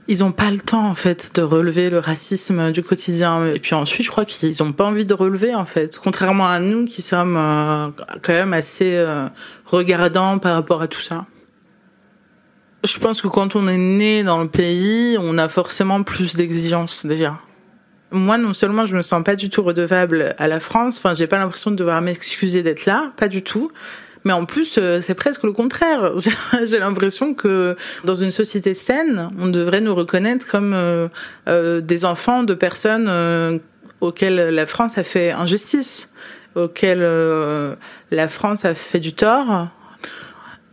Ils 0.09 0.23
ont 0.23 0.31
pas 0.31 0.51
le 0.51 0.59
temps 0.59 0.87
en 0.87 0.95
fait 0.95 1.35
de 1.35 1.43
relever 1.43 1.91
le 1.91 1.99
racisme 1.99 2.71
du 2.71 2.83
quotidien. 2.83 3.47
Et 3.47 3.59
puis 3.59 3.75
ensuite, 3.75 4.07
je 4.07 4.11
crois 4.11 4.25
qu'ils 4.25 4.63
ont 4.63 4.73
pas 4.73 4.85
envie 4.85 5.05
de 5.05 5.15
relever 5.15 5.55
en 5.55 5.65
fait, 5.65 5.99
contrairement 6.03 6.47
à 6.47 6.61
nous 6.61 6.85
qui 6.85 7.03
sommes 7.03 7.37
euh, 7.37 7.89
quand 8.23 8.33
même 8.33 8.53
assez 8.53 8.95
euh, 8.95 9.29
regardants 9.65 10.39
par 10.39 10.55
rapport 10.55 10.81
à 10.81 10.89
tout 10.89 11.01
ça. 11.01 11.27
Je 12.85 12.99
pense 12.99 13.21
que 13.21 13.27
quand 13.27 13.57
on 13.57 13.67
est 13.67 13.79
né 13.79 14.23
dans 14.23 14.41
le 14.41 14.49
pays, 14.49 15.17
on 15.19 15.39
a 15.39 15.49
forcément 15.49 16.05
plus 16.05 16.37
d'exigences 16.37 17.05
déjà. 17.05 17.41
Moi, 18.13 18.39
non 18.39 18.53
seulement 18.53 18.87
je 18.87 18.95
me 18.95 19.03
sens 19.03 19.25
pas 19.25 19.35
du 19.35 19.51
tout 19.51 19.65
redevable 19.65 20.37
à 20.39 20.47
la 20.47 20.61
France, 20.61 20.99
enfin, 20.99 21.15
j'ai 21.15 21.27
pas 21.27 21.39
l'impression 21.39 21.73
de 21.73 21.77
devoir 21.77 22.01
m'excuser 22.01 22.63
d'être 22.63 22.87
là, 22.87 23.13
pas 23.17 23.27
du 23.27 23.43
tout. 23.43 23.73
Mais 24.27 24.33
en 24.33 24.45
plus, 24.45 24.77
euh, 24.77 25.01
c'est 25.01 25.15
presque 25.15 25.45
le 25.45 25.53
contraire. 25.53 26.15
J'ai 26.65 26.81
l'impression 26.81 27.33
que 27.33 27.77
dans 28.03 28.17
une 28.17 28.33
société 28.33 28.75
saine, 28.75 29.29
on 29.39 29.47
devrait 29.47 29.81
nous 29.81 29.95
reconnaître 29.95 30.51
comme 30.51 30.73
euh, 30.75 31.07
euh, 31.47 31.81
des 31.81 32.05
enfants 32.05 32.43
de 32.43 32.53
personnes 32.53 33.07
euh, 33.09 33.59
auxquelles 34.01 34.53
la 34.53 34.67
France 34.67 34.99
a 34.99 35.05
fait 35.05 35.31
injustice, 35.31 36.09
auxquelles 36.57 37.05
euh, 37.05 37.77
la 38.11 38.27
France 38.27 38.65
a 38.65 38.75
fait 38.75 38.99
du 38.99 39.13
tort. 39.13 39.69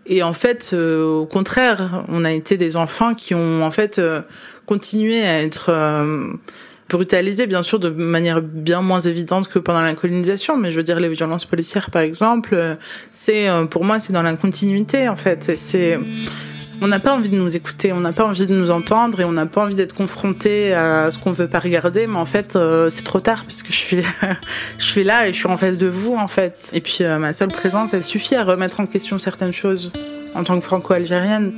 Et 0.07 0.23
en 0.23 0.33
fait, 0.33 0.73
au 0.73 1.27
contraire, 1.27 2.05
on 2.07 2.25
a 2.25 2.31
été 2.31 2.57
des 2.57 2.75
enfants 2.75 3.13
qui 3.13 3.35
ont 3.35 3.63
en 3.63 3.69
fait 3.69 4.01
continué 4.65 5.21
à 5.21 5.43
être 5.43 5.71
brutalisé 6.89 7.47
bien 7.47 7.63
sûr 7.63 7.79
de 7.79 7.89
manière 7.89 8.41
bien 8.41 8.81
moins 8.81 8.99
évidente 8.99 9.47
que 9.47 9.59
pendant 9.59 9.81
la 9.81 9.93
colonisation 9.93 10.57
mais 10.57 10.71
je 10.71 10.77
veux 10.77 10.83
dire 10.83 10.99
les 10.99 11.09
violences 11.09 11.45
policières 11.45 11.89
par 11.89 12.01
exemple 12.01 12.77
c'est 13.11 13.47
pour 13.69 13.83
moi 13.83 13.99
c'est 13.99 14.13
dans 14.13 14.21
la 14.21 14.35
continuité 14.35 15.09
en 15.09 15.15
fait 15.15 15.53
c'est 15.57 15.99
on 16.83 16.87
n'a 16.87 16.99
pas 16.99 17.13
envie 17.13 17.29
de 17.29 17.37
nous 17.37 17.55
écouter, 17.55 17.93
on 17.93 18.01
n'a 18.01 18.11
pas 18.11 18.25
envie 18.25 18.45
de 18.45 18.53
nous 18.53 18.69
entendre 18.69 19.21
et 19.21 19.23
on 19.23 19.31
n'a 19.31 19.45
pas 19.45 19.63
envie 19.63 19.73
d'être 19.73 19.95
confronté 19.95 20.73
à 20.73 21.11
ce 21.11 21.17
qu'on 21.17 21.31
veut 21.31 21.47
pas 21.47 21.59
regarder. 21.59 22.07
Mais 22.07 22.17
en 22.17 22.25
fait, 22.25 22.57
euh, 22.57 22.89
c'est 22.89 23.03
trop 23.03 23.21
tard 23.21 23.45
puisque 23.45 23.67
je 23.67 23.77
suis, 23.77 24.03
je 24.77 24.83
suis 24.83 25.05
là 25.05 25.27
et 25.27 25.31
je 25.33 25.37
suis 25.37 25.47
en 25.47 25.55
face 25.55 25.77
de 25.77 25.87
vous 25.87 26.15
en 26.15 26.27
fait. 26.27 26.69
Et 26.73 26.81
puis 26.81 26.97
euh, 27.01 27.19
ma 27.19 27.31
seule 27.31 27.47
présence, 27.47 27.93
elle 27.93 28.03
suffit 28.03 28.35
à 28.35 28.43
remettre 28.43 28.81
en 28.81 28.85
question 28.85 29.17
certaines 29.17 29.53
choses 29.53 29.93
en 30.35 30.43
tant 30.43 30.59
que 30.59 30.63
franco-algérienne. 30.65 31.53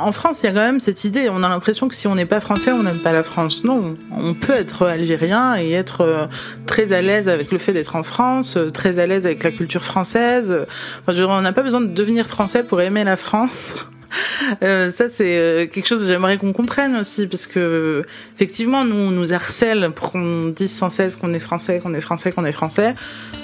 En 0.00 0.12
France, 0.12 0.42
il 0.42 0.46
y 0.46 0.48
a 0.48 0.52
quand 0.52 0.60
même 0.60 0.80
cette 0.80 1.04
idée, 1.04 1.28
on 1.30 1.42
a 1.42 1.48
l'impression 1.48 1.88
que 1.88 1.94
si 1.94 2.06
on 2.06 2.14
n'est 2.14 2.26
pas 2.26 2.40
français, 2.40 2.72
on 2.72 2.82
n'aime 2.82 3.00
pas 3.00 3.12
la 3.12 3.22
France. 3.22 3.64
Non, 3.64 3.94
on 4.12 4.34
peut 4.34 4.52
être 4.52 4.86
algérien 4.86 5.56
et 5.56 5.72
être 5.72 6.28
très 6.66 6.92
à 6.92 7.02
l'aise 7.02 7.28
avec 7.28 7.50
le 7.50 7.58
fait 7.58 7.72
d'être 7.72 7.96
en 7.96 8.02
France, 8.02 8.56
très 8.72 8.98
à 8.98 9.06
l'aise 9.06 9.26
avec 9.26 9.42
la 9.42 9.50
culture 9.50 9.84
française. 9.84 10.66
On 11.06 11.40
n'a 11.40 11.52
pas 11.52 11.62
besoin 11.62 11.80
de 11.80 11.88
devenir 11.88 12.26
français 12.26 12.62
pour 12.62 12.80
aimer 12.80 13.04
la 13.04 13.16
France. 13.16 13.86
Euh, 14.62 14.90
ça 14.90 15.08
c'est 15.08 15.68
quelque 15.72 15.86
chose 15.86 16.00
que 16.00 16.06
j'aimerais 16.06 16.38
qu'on 16.38 16.52
comprenne 16.52 16.96
aussi 16.96 17.26
parce 17.26 17.46
que 17.46 18.02
effectivement 18.34 18.84
nous 18.84 18.96
on 18.96 19.10
nous 19.10 19.32
harcèle 19.32 19.90
pour 19.94 20.12
qu'on 20.12 20.48
dise 20.48 20.72
sans 20.72 20.90
cesse 20.90 21.16
qu'on 21.16 21.34
est 21.34 21.38
français 21.38 21.80
qu'on 21.80 21.92
est 21.92 22.00
français 22.00 22.32
qu'on 22.32 22.44
est 22.44 22.52
français. 22.52 22.94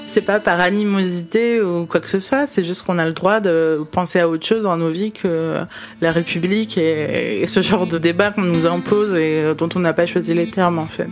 C'est 0.07 0.23
pas 0.23 0.41
par 0.41 0.61
animosité 0.61 1.61
ou 1.61 1.87
quoi 1.87 2.01
que 2.01 2.09
ce 2.09 2.21
soit 2.21 2.47
c'est 2.47 2.65
juste 2.65 2.87
qu'on 2.87 2.99
a 2.99 3.05
le 3.05 3.13
droit 3.13 3.41
de 3.41 3.85
penser 3.91 4.19
à 4.19 4.29
autre 4.29 4.47
chose 4.47 4.63
dans 4.63 4.77
nos 4.77 4.91
vies 4.91 5.13
que 5.13 5.61
la 6.01 6.13
République 6.13 6.79
et, 6.79 7.43
et 7.43 7.47
ce 7.47 7.61
genre 7.61 7.87
de 7.87 7.99
débat 7.99 8.31
qu'on 8.31 8.43
nous 8.43 8.67
impose 8.67 9.15
et 9.15 9.55
dont 9.57 9.69
on 9.75 9.81
n'a 9.81 9.93
pas 9.93 10.07
choisi 10.07 10.33
les 10.33 10.51
termes 10.51 10.79
en 10.79 10.89
fait 10.89 11.11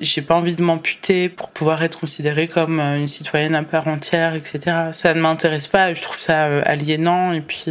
j'ai 0.00 0.22
pas 0.22 0.34
envie 0.34 0.54
de 0.54 0.62
m'amputer 0.62 1.28
pour 1.28 1.50
pouvoir 1.50 1.82
être 1.82 1.98
considérée 1.98 2.48
comme 2.48 2.80
une 2.80 3.08
citoyenne 3.08 3.54
à 3.54 3.62
part 3.62 3.88
entière, 3.88 4.34
etc. 4.34 4.90
Ça 4.92 5.14
ne 5.14 5.20
m'intéresse 5.20 5.66
pas. 5.66 5.94
Je 5.94 6.02
trouve 6.02 6.18
ça 6.18 6.44
aliénant. 6.62 7.32
Et 7.32 7.40
puis, 7.40 7.64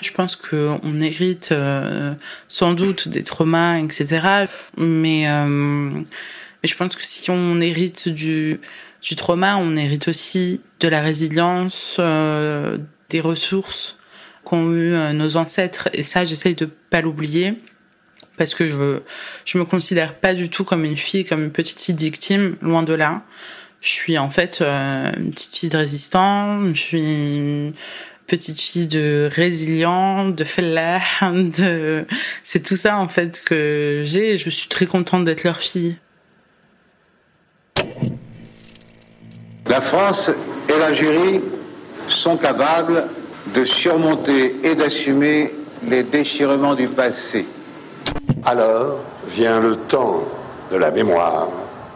je 0.00 0.10
pense 0.12 0.36
que 0.36 0.76
on 0.82 1.00
hérite 1.00 1.50
euh, 1.52 2.14
sans 2.48 2.72
doute 2.72 3.08
des 3.08 3.22
traumas, 3.22 3.78
etc. 3.78 4.46
Mais, 4.76 5.28
euh, 5.28 5.46
mais 5.46 6.68
je 6.68 6.76
pense 6.76 6.96
que 6.96 7.02
si 7.02 7.30
on 7.30 7.60
hérite 7.60 8.08
du 8.08 8.60
du 9.02 9.16
trauma, 9.16 9.58
on 9.58 9.76
hérite 9.76 10.08
aussi 10.08 10.62
de 10.80 10.88
la 10.88 11.02
résilience, 11.02 11.96
euh, 11.98 12.78
des 13.10 13.20
ressources 13.20 13.98
qu'ont 14.44 14.72
eu 14.72 14.94
nos 15.12 15.36
ancêtres. 15.36 15.90
Et 15.92 16.02
ça, 16.02 16.24
j'essaye 16.24 16.54
de 16.54 16.64
pas 16.64 17.02
l'oublier 17.02 17.58
parce 18.36 18.54
que 18.54 18.68
je 18.68 19.00
je 19.44 19.58
me 19.58 19.64
considère 19.64 20.14
pas 20.14 20.34
du 20.34 20.50
tout 20.50 20.64
comme 20.64 20.84
une 20.84 20.96
fille, 20.96 21.24
comme 21.24 21.42
une 21.44 21.52
petite 21.52 21.80
fille 21.80 21.96
victime, 21.96 22.56
loin 22.60 22.82
de 22.82 22.94
là. 22.94 23.22
Je 23.80 23.88
suis 23.88 24.18
en 24.18 24.30
fait 24.30 24.60
euh, 24.60 25.12
une 25.16 25.30
petite 25.30 25.56
fille 25.56 25.68
de 25.68 25.76
résistant, 25.76 26.72
je 26.72 26.80
suis 26.80 27.36
une 27.36 27.72
petite 28.26 28.60
fille 28.60 28.86
de 28.86 29.28
résilient, 29.30 30.28
de 30.30 30.44
fellah, 30.44 31.00
de 31.22 32.06
c'est 32.42 32.62
tout 32.62 32.76
ça 32.76 32.98
en 32.98 33.08
fait 33.08 33.42
que 33.44 34.02
j'ai 34.04 34.38
je 34.38 34.50
suis 34.50 34.68
très 34.68 34.86
contente 34.86 35.24
d'être 35.24 35.44
leur 35.44 35.58
fille. 35.58 35.96
La 39.66 39.80
France 39.80 40.30
et 40.68 40.78
l'Algérie 40.78 41.40
sont 42.22 42.36
capables 42.36 43.08
de 43.54 43.64
surmonter 43.64 44.56
et 44.62 44.74
d'assumer 44.74 45.52
les 45.86 46.02
déchirements 46.02 46.74
du 46.74 46.88
passé. 46.88 47.46
Alors 48.44 49.00
vient 49.28 49.60
le 49.60 49.76
temps 49.88 50.24
de 50.70 50.76
la 50.76 50.90
mémoire 50.90 51.48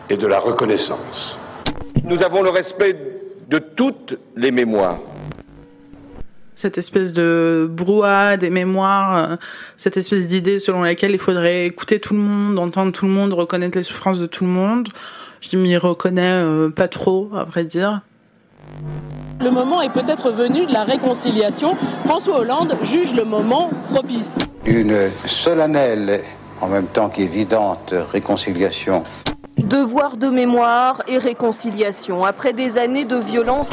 et 0.09 0.17
de 0.17 0.27
la 0.27 0.41
reconnaissance. 0.41 1.39
Nous 2.05 2.23
avons 2.23 2.43
le 2.43 2.51
respect 2.51 2.97
de 3.49 3.59
toutes 3.59 4.19
les 4.37 4.51
mémoires. 4.51 4.99
Cette 6.55 6.79
espèce 6.79 7.13
de 7.13 7.69
brouhaha 7.71 8.37
des 8.37 8.51
mémoires, 8.51 9.39
cette 9.77 9.97
espèce 9.97 10.27
d'idée 10.27 10.59
selon 10.59 10.83
laquelle 10.83 11.13
il 11.13 11.19
faudrait 11.19 11.67
écouter 11.67 12.01
tout 12.01 12.15
le 12.15 12.21
monde, 12.21 12.59
entendre 12.59 12.93
tout 12.93 13.07
le 13.07 13.13
monde, 13.13 13.33
reconnaître 13.33 13.79
les 13.79 13.85
souffrances 13.85 14.19
de 14.19 14.27
tout 14.27 14.45
le 14.45 14.51
monde. 14.51 14.89
Je 15.41 15.57
m'y 15.57 15.77
reconnais 15.77 16.43
pas 16.75 16.89
trop, 16.89 17.31
à 17.35 17.45
vrai 17.45 17.65
dire. 17.65 18.01
Le 19.41 19.51
moment 19.51 19.83
est 19.83 19.93
peut-être 19.93 20.33
venu 20.33 20.67
de 20.67 20.73
la 20.73 20.83
réconciliation. 20.83 21.77
François 22.07 22.41
Hollande 22.41 22.77
juge 22.83 23.15
le 23.15 23.25
moment 23.25 23.71
propice. 23.93 24.27
Une 24.71 25.11
solennelle, 25.43 26.21
en 26.61 26.69
même 26.69 26.89
temps 26.89 27.09
qu'évidente, 27.09 27.95
réconciliation. 28.13 29.03
Devoir 29.57 30.19
de 30.19 30.29
mémoire 30.29 31.03
et 31.09 31.17
réconciliation. 31.17 32.23
Après 32.23 32.53
des 32.53 32.77
années 32.77 33.07
de 33.07 33.17
violence. 33.17 33.71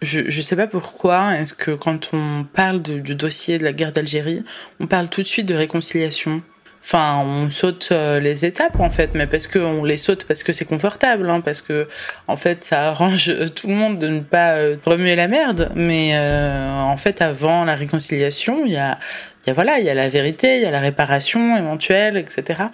Je 0.00 0.20
ne 0.20 0.42
sais 0.42 0.56
pas 0.56 0.66
pourquoi, 0.66 1.36
est-ce 1.36 1.52
que 1.52 1.72
quand 1.72 2.14
on 2.14 2.44
parle 2.44 2.80
de, 2.80 2.98
du 2.98 3.14
dossier 3.14 3.58
de 3.58 3.64
la 3.64 3.74
guerre 3.74 3.92
d'Algérie, 3.92 4.42
on 4.80 4.86
parle 4.86 5.08
tout 5.08 5.20
de 5.20 5.26
suite 5.26 5.46
de 5.46 5.54
réconciliation? 5.54 6.40
Enfin, 6.82 7.22
on 7.24 7.50
saute 7.50 7.90
euh, 7.92 8.20
les 8.20 8.44
étapes 8.44 8.80
en 8.80 8.90
fait, 8.90 9.10
mais 9.14 9.26
parce 9.26 9.46
qu'on 9.46 9.84
les 9.84 9.98
saute 9.98 10.24
parce 10.24 10.42
que 10.42 10.52
c'est 10.52 10.64
confortable, 10.64 11.28
hein, 11.28 11.40
parce 11.40 11.60
que 11.60 11.88
en 12.26 12.36
fait 12.36 12.64
ça 12.64 12.88
arrange 12.88 13.30
tout 13.54 13.68
le 13.68 13.74
monde 13.74 13.98
de 13.98 14.08
ne 14.08 14.20
pas 14.20 14.54
euh, 14.54 14.76
remuer 14.84 15.14
la 15.14 15.28
merde. 15.28 15.70
Mais 15.76 16.12
euh, 16.14 16.80
en 16.80 16.96
fait, 16.96 17.20
avant 17.22 17.64
la 17.64 17.76
réconciliation, 17.76 18.64
il 18.64 18.72
y 18.72 18.76
a, 18.76 18.98
il 19.44 19.48
y 19.48 19.50
a 19.50 19.54
voilà, 19.54 19.78
il 19.78 19.84
y 19.84 19.90
a 19.90 19.94
la 19.94 20.08
vérité, 20.08 20.56
il 20.56 20.62
y 20.62 20.66
a 20.66 20.70
la 20.70 20.80
réparation 20.80 21.56
éventuelle, 21.56 22.16
etc. 22.16 22.64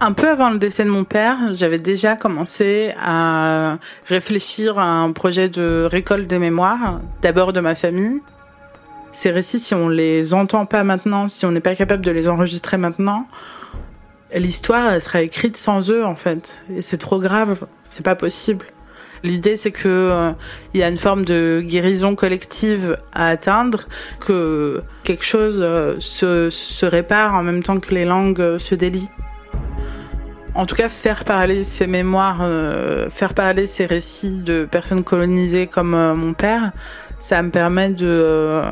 Un 0.00 0.12
peu 0.12 0.28
avant 0.28 0.50
le 0.50 0.58
décès 0.58 0.84
de 0.84 0.90
mon 0.90 1.04
père, 1.04 1.36
j'avais 1.54 1.78
déjà 1.78 2.16
commencé 2.16 2.94
à 3.00 3.78
réfléchir 4.06 4.78
à 4.78 4.84
un 4.84 5.12
projet 5.12 5.48
de 5.48 5.86
récolte 5.90 6.26
des 6.26 6.38
mémoires, 6.38 7.00
d'abord 7.22 7.52
de 7.52 7.60
ma 7.60 7.74
famille, 7.74 8.20
ces 9.14 9.30
récits, 9.30 9.60
si 9.60 9.74
on 9.74 9.88
les 9.88 10.34
entend 10.34 10.66
pas 10.66 10.84
maintenant, 10.84 11.28
si 11.28 11.46
on 11.46 11.52
n'est 11.52 11.60
pas 11.60 11.74
capable 11.74 12.04
de 12.04 12.10
les 12.10 12.28
enregistrer 12.28 12.76
maintenant, 12.76 13.26
l'histoire 14.34 14.92
elle 14.92 15.00
sera 15.00 15.22
écrite 15.22 15.56
sans 15.56 15.90
eux 15.90 16.04
en 16.04 16.16
fait. 16.16 16.64
Et 16.74 16.82
c'est 16.82 16.98
trop 16.98 17.18
grave, 17.20 17.66
c'est 17.84 18.04
pas 18.04 18.16
possible. 18.16 18.66
L'idée 19.22 19.56
c'est 19.56 19.70
que 19.70 19.88
euh, 19.88 20.32
il 20.74 20.80
y 20.80 20.82
a 20.82 20.88
une 20.88 20.98
forme 20.98 21.24
de 21.24 21.62
guérison 21.64 22.14
collective 22.14 22.98
à 23.12 23.28
atteindre, 23.28 23.84
que 24.20 24.82
quelque 25.04 25.24
chose 25.24 25.60
euh, 25.62 25.94
se, 25.98 26.50
se 26.50 26.84
répare 26.84 27.34
en 27.34 27.42
même 27.42 27.62
temps 27.62 27.80
que 27.80 27.94
les 27.94 28.04
langues 28.04 28.40
euh, 28.40 28.58
se 28.58 28.74
délient. 28.74 29.08
En 30.56 30.66
tout 30.66 30.76
cas, 30.76 30.88
faire 30.88 31.24
parler 31.24 31.64
ces 31.64 31.88
mémoires, 31.88 32.48
faire 33.10 33.34
parler 33.34 33.66
ces 33.66 33.86
récits 33.86 34.36
de 34.36 34.68
personnes 34.70 35.02
colonisées 35.02 35.66
comme 35.66 35.96
mon 36.14 36.32
père, 36.32 36.70
ça 37.18 37.42
me 37.42 37.50
permet 37.50 37.90
de 37.90 38.62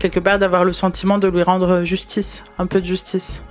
quelque 0.00 0.18
part 0.18 0.40
d'avoir 0.40 0.64
le 0.64 0.72
sentiment 0.72 1.18
de 1.18 1.28
lui 1.28 1.42
rendre 1.44 1.84
justice, 1.84 2.42
un 2.58 2.66
peu 2.66 2.80
de 2.80 2.86
justice. 2.86 3.44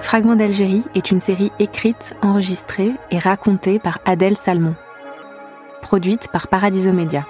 Fragment 0.00 0.36
d'Algérie 0.36 0.84
est 0.94 1.10
une 1.10 1.20
série 1.20 1.52
écrite, 1.58 2.16
enregistrée 2.22 2.92
et 3.10 3.18
racontée 3.18 3.78
par 3.78 3.98
Adèle 4.04 4.36
Salmon. 4.36 4.74
Produite 5.82 6.28
par 6.32 6.48
Paradiso 6.48 6.92
Media. 6.92 7.26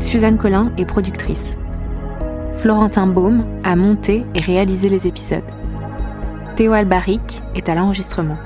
Suzanne 0.00 0.38
Collin 0.38 0.72
est 0.78 0.86
productrice. 0.86 1.58
Florentin 2.56 3.06
Baume 3.06 3.44
a 3.64 3.76
monté 3.76 4.24
et 4.34 4.40
réalisé 4.40 4.88
les 4.88 5.06
épisodes. 5.06 5.44
Théo 6.56 6.72
Albaric 6.72 7.42
est 7.54 7.68
à 7.68 7.74
l'enregistrement. 7.74 8.38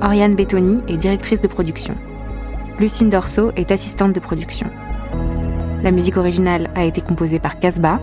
Oriane 0.00 0.34
Bettoni 0.34 0.82
est 0.88 0.96
directrice 0.96 1.42
de 1.42 1.46
production. 1.46 1.94
Lucine 2.78 3.10
Dorso 3.10 3.52
est 3.56 3.72
assistante 3.72 4.14
de 4.14 4.20
production. 4.20 4.68
La 5.82 5.90
musique 5.90 6.16
originale 6.16 6.70
a 6.74 6.84
été 6.84 7.02
composée 7.02 7.38
par 7.38 7.58
Casbah. 7.58 8.00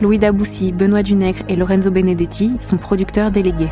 Louis 0.00 0.18
Daboussi, 0.18 0.72
Benoît 0.72 1.02
Dunègre 1.02 1.44
et 1.50 1.56
Lorenzo 1.56 1.90
Benedetti 1.90 2.56
sont 2.60 2.78
producteurs 2.78 3.30
délégués. 3.30 3.70